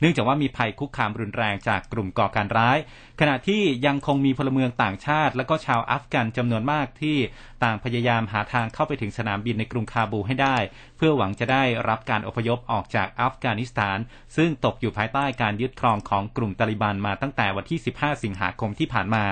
[0.00, 2.78] เนื่องจากว่ามีภัยคุกคามรุนแรงจากกลุ่มก่อการร้าย
[3.20, 7.16] ขณะที่ยังคงมีพลเมืองต่างชาติ และก็ชาวอัฟกันจำนวนมากที่
[7.64, 10.56] ต่างพยายามหาทางเข้าไปถึงสนามบินในกรุงคาบูให้ได้
[11.00, 13.98] พื่อหวังจะได้รับการอพยพออกจากอัฟกานิสถาน
[14.36, 19.24] ซึ่งตกอยู่ภายใต้การยึดครองของกลุ่มตาลิบันมาตั้งแต่วันที่ 15 สิงหาคมที่ผ่านมา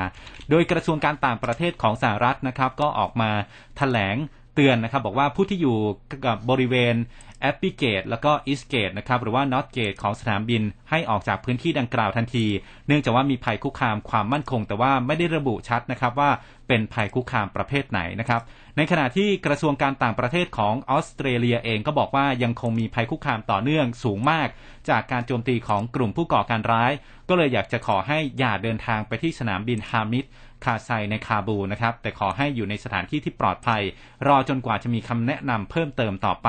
[0.50, 3.30] โดยกระทรวงการต่างประเทศของสหรัฐนะครับก็ออกมา
[3.76, 4.16] แถลง
[4.54, 5.78] เตือนนะครับบอกว่าผู้ที่อยู่
[6.26, 6.94] กับบริเวณ
[7.42, 12.46] Abbey Gate แล้วก็ East Gate นะครับหรือว่า North Gate ของสนามบินให้ออกจากพื้นที่ดังกล่าวทันที
[12.86, 16.30] เนื่องจากว่ามีภัยคุกคามความมั่นคง แต่ว่าไม่ได้ระบุชัดนะครับว่า
[16.68, 18.40] เป็นภัยคุกคามประเภทไหนนะครับ
[18.80, 24.48] ในขณะที่กระทรวงการต่างประเทศของออสเตรเลียเองก็บอกว่ายังคงมีภัยคุกคามต่อเนื่องสูงมาก
[24.90, 26.92] จากการโจมตีของกลุ่มผู้ก่อการร้าย
[27.28, 30.24] ก็เลยอยากจะขอให้อย่าเดินทางไปที่สนามบินฮามิด
[30.64, 33.82] คาไซในคาบูนะครับ แต่ขอให้อยู่ในสถานที่ที่ปลอดภัย
[34.28, 36.48] รอจนกว่าจะมีคำแนะนำเพิ่มเติมต่อไป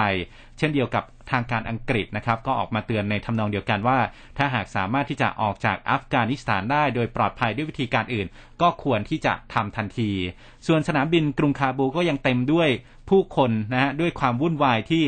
[0.58, 4.00] เช่นเดียวกับ ทางการอังกฤษนะครับก็ออกมาเตือนในทำนองเดียวกันว่า
[4.38, 8.28] ถ้าหากสามารถที่จะออกจากอัฟกานิสถานได้โดยปลอดภัยด้วยวิธีการอื่น
[8.62, 10.12] ก็ควรที่จะทำทันที
[10.68, 12.70] ส่วนสนามบินกรุงคาบูก็ยังเต็มด้วย
[13.10, 15.06] ผู้คนนะฮะด้วยความวุ่นวายที่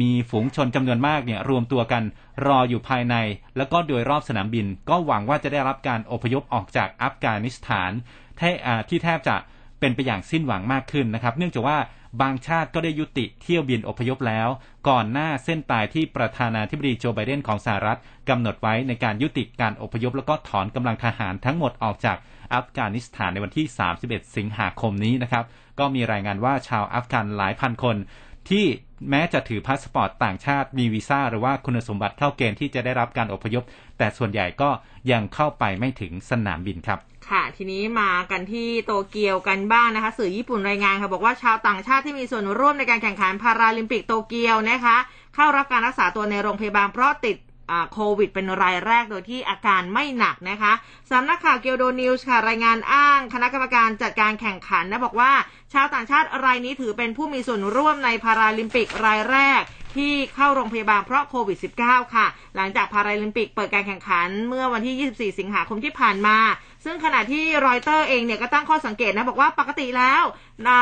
[0.00, 2.02] มีฝูงชนจำนวนมากเนี่ยรวมตัวกัน
[2.46, 3.14] รออยู่ภายใน
[3.56, 7.90] แล้วก็โดยรอบสนามบิน ก็หวังว่าจะได้รับการอพยพออกจากอัฟกานิสถาน
[8.38, 9.36] แทอ่าที่แทบจะ
[9.80, 11.78] เป็นไปอย่างสิ้นหวังมากขึ้นนะครับ เนื่องจากว่า
[12.20, 14.48] บางชาติก็ได้ยุติเที่ยวบินอพยพแล้ว
[14.88, 17.98] ก่อนหน้าเส้นตายที่ประธานาธิบดีโจไบเดนของสหรัฐ
[18.28, 22.16] กำหนดไว้ในการยุติการอพยพ แล้วก็ถอนกำลังทหารทั้งหมดออกจาก
[22.54, 23.66] อัฟกานิสถานในวันที่
[24.00, 25.44] 31 สิงหาคมนี้นะครับ
[25.78, 27.96] ก็มีรายงานว่าชาวอัฟกันหลายพันคน
[28.48, 28.64] ที่
[29.10, 33.62] แม้จะถือพาสปอร์ตต่างชาติมีวีซ่าหรือว่าคุณสมบัติเข้าเกณฑ์ที่จะได้รับการอพยพ
[33.98, 34.70] แต่ส่วนใหญ่ก็
[35.12, 36.98] ยังเข้าไปไม่ถึงสนามบินครับ
[37.30, 44.96] ค่ะ ทีนี้มากันที่โตเกียวกันบ้างนะคะ สื่อญี่ปุ่นรายงานค่ะบอกว่าชาวต่างชาติที่มีส่วนร่วมในการแข่งขันพาราลิมปิกโตเกียวนะคะ
[45.34, 47.36] เข้ารับการรักษาตัวในโรงพยาบาลเพราะติด
[47.92, 50.72] โควิดเป็นรายแรกโดยที่อาการไม่หนักนะคะ
[51.10, 55.32] สำนักข่าวเกียวโดนิวส์ค่ะ รายงานอ้าง คณะกรรมการจัดการแข่งขันนะบอกว่า
[55.74, 59.60] ชาวต่างชาติรายนี้ถือเป็นผู้มีส่วนร่วมในพาราลิมปิกรายแรก
[59.96, 62.26] ที่เข้าโรงพยาบาลเพราะโควิด -19 ค่ะ
[62.56, 66.36] หลังจากพาราลิมปิกเปิดการแข่งขันเมื่อวันที่ 24 สิงหาคมที่ผ่านมา
[66.84, 70.22] ซึ่งขณะที่รอยเตอร์เองเนี่ยก็ตั้งข้อสังเกตนะบอกว่าปกติแล้ว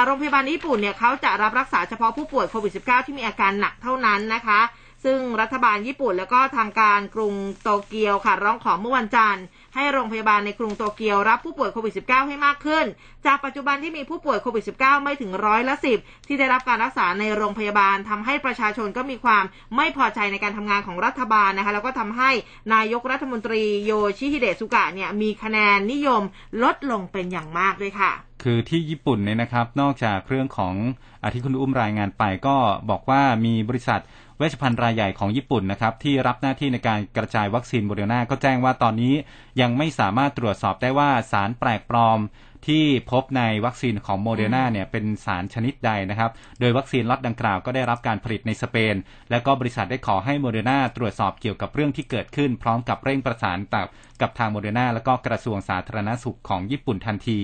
[0.04, 4.60] โรงพยาบาลญี่ปุ่นเนี่ยเขาจะรับรักษาเฉพาะผู้ป่วยโควิด -19 ที่มีอาการหนักเท่านั้นนะคะ
[5.04, 9.44] ซึ่งรัฐบาลญี่ปุ่นแล้วก็ทางการกรุงโตเกียวค่ะร้องขอเมื่อวันจันทร์
[9.76, 12.84] ให้โรงพยาบาลในกรุงโตเกียวรับผู้ป่วยโควิด -19 ให้มากขึ้น
[13.26, 19.44] จากปัจจุบันที่มีผู้ป่วยโควิด -19 ไม่ถึงร้อยละสิบที่ได้รับการรักษาในโรงพยาบาลทำให้ประชาชนก็มีความ
[19.76, 22.30] ไม่พอใจในการทำงานของรัฐบาลนะคะแล้วก็ทำให้
[22.74, 26.22] นายกรัฐมนตรีโยชิฮิเดะสุกะเนี่ยมีคะแนนนิยม
[26.62, 28.12] ลดลงเป็นอย่างมากด้วยค่ะ
[28.48, 30.74] คือที่ญี่ปุ่นเนี่ยนะครับ นอกจากเรื่องของ
[31.22, 32.56] อที่คุณอุ้มรายงานไปก็
[32.90, 34.00] บอกว่ามีบริษัท
[34.38, 39.14] เวชภัณฑ์รายใหญ่ของญี่ปุ่นนะครับที่รับหน้าที่ในการกระจายวัคซีนโมเดอร์นาก็แจ้งว่าตอนนี้
[39.60, 42.18] ยังไม่สามารถตรวจสอบได้ว่าสารแปลกปลอม
[42.66, 46.30] ที่พบในวัคซีนของโมเดอร์นาเนี่ยเป็นสารชนิดใดนะครับ
[46.60, 48.94] โดยวัคซีนล็อตดังกล่าวก็ได้รับการผลิตในสเปน
[49.30, 53.88] และก็บริษัทได้ขอให้โมเดอร์นาตรวจสอบเกี่ยวกับเรื่องที่เกิดขึ้น พร้อมกับเร่งประสานกับ
[54.20, 57.40] กับทางโมเดอร์นาและก็กระทรวงสาธารณสุขของญี่ปุ่นทันที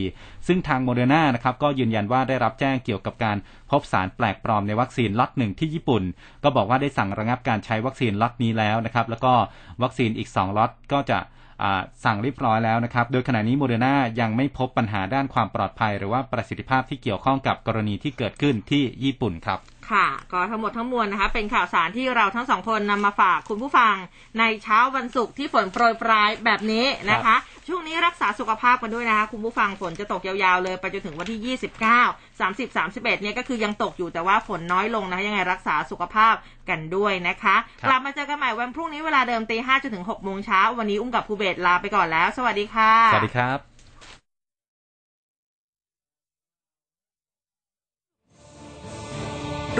[0.46, 3.36] ซึ่งทางโมเดอร์นานะครับก็ยืนยันว่าได้รับแจ้งเกี่ยวกับการ
[3.70, 6.02] พบสารแปลกปลอมในวัคซีนล็อตหนึ่งที่ญี่ปุ่น
[6.44, 9.34] ก็บอกว่าได้สั่งระงับการใช้วัคซีนล็อตนี้แล้วนะครับแล้วก็
[9.82, 11.28] วัคซีนอีก2ล็อตก็จะอ่า
[12.04, 19.58] สั่งเรียบร้อยแล้วนะครับ โดยขณะนี้โมเดอร์นายังไม่พบปัญหาด้านความปลอดภัย หรือว่าประสิทธิภาพที่เกี่ยวข้องกับกรณีที่เกิดขึ้นที่ญี่ปุ่นครับ
[19.92, 23.94] ค่ะ ก็ทั้งหมดทั้งมวลนะคะ เป็นข่าวสารที่เราทั้งสองคนนำมาฝากคุณผู้ฟัง
[24.38, 27.36] ในเช้าวันศุกร์ที่ฝนโปรยปรายแบบนี้นะคะ
[27.68, 31.56] ช่วงนี้รักษาสุขภาพกันด้วยนะคะ คุณผู้ฟังฝนจะตกยาวๆเลยไปจนถึงวันที่
[31.98, 36.34] 29 30 31เนี่ยก็คือยังตกอยู่แต่ว่าฝนน้อยลงนะคะยังไงรักษาสุขภาพ
[36.70, 43.71] กันด้วยนะคะครับกลับมาเจอกันใหม่วันพรุ่งนี้เวลาเดิมตีห้าจนถึงหกโมงเช้าวันนี้อุ้มกับภูเบศลาไปก่อนแล้ว สวัสดีค่ะสวัสดีครับ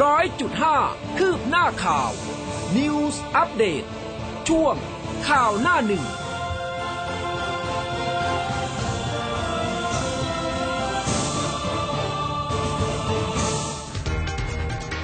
[0.00, 0.76] ร้อยจุดห้า
[1.18, 2.10] คืบหน้าข่าว
[2.76, 3.84] News อัปเดต
[4.48, 4.74] ช่วง
[5.28, 6.04] ข่าวหน้าหนึ่ง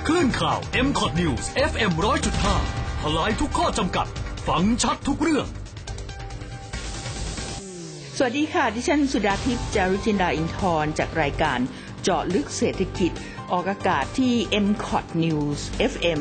[0.07, 1.91] คลื่นข่าว m c o t News FM
[2.47, 4.07] 100.5ทลายทุกข้อจำกัด
[4.49, 5.47] ฟังชัดทุกเรื่อง
[8.17, 11.59] สวัสดีค่ะ ดิฉันสุดาทิพย์จารุจินดาอินทร์จากรายการ
[12.03, 13.13] เจาะลึกเศรษฐกิจ
[13.53, 14.35] ออกอากาศที่
[14.67, 15.61] m c o t News
[15.93, 16.21] FM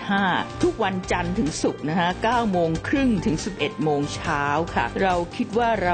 [0.00, 4.44] 100.5 ทุกวันจันทร์ถึงศุกร์นะคะ9โมงครึ่งถึง 11 โมงเช้า
[4.74, 5.92] ค่ะ เราคิดว่าเรา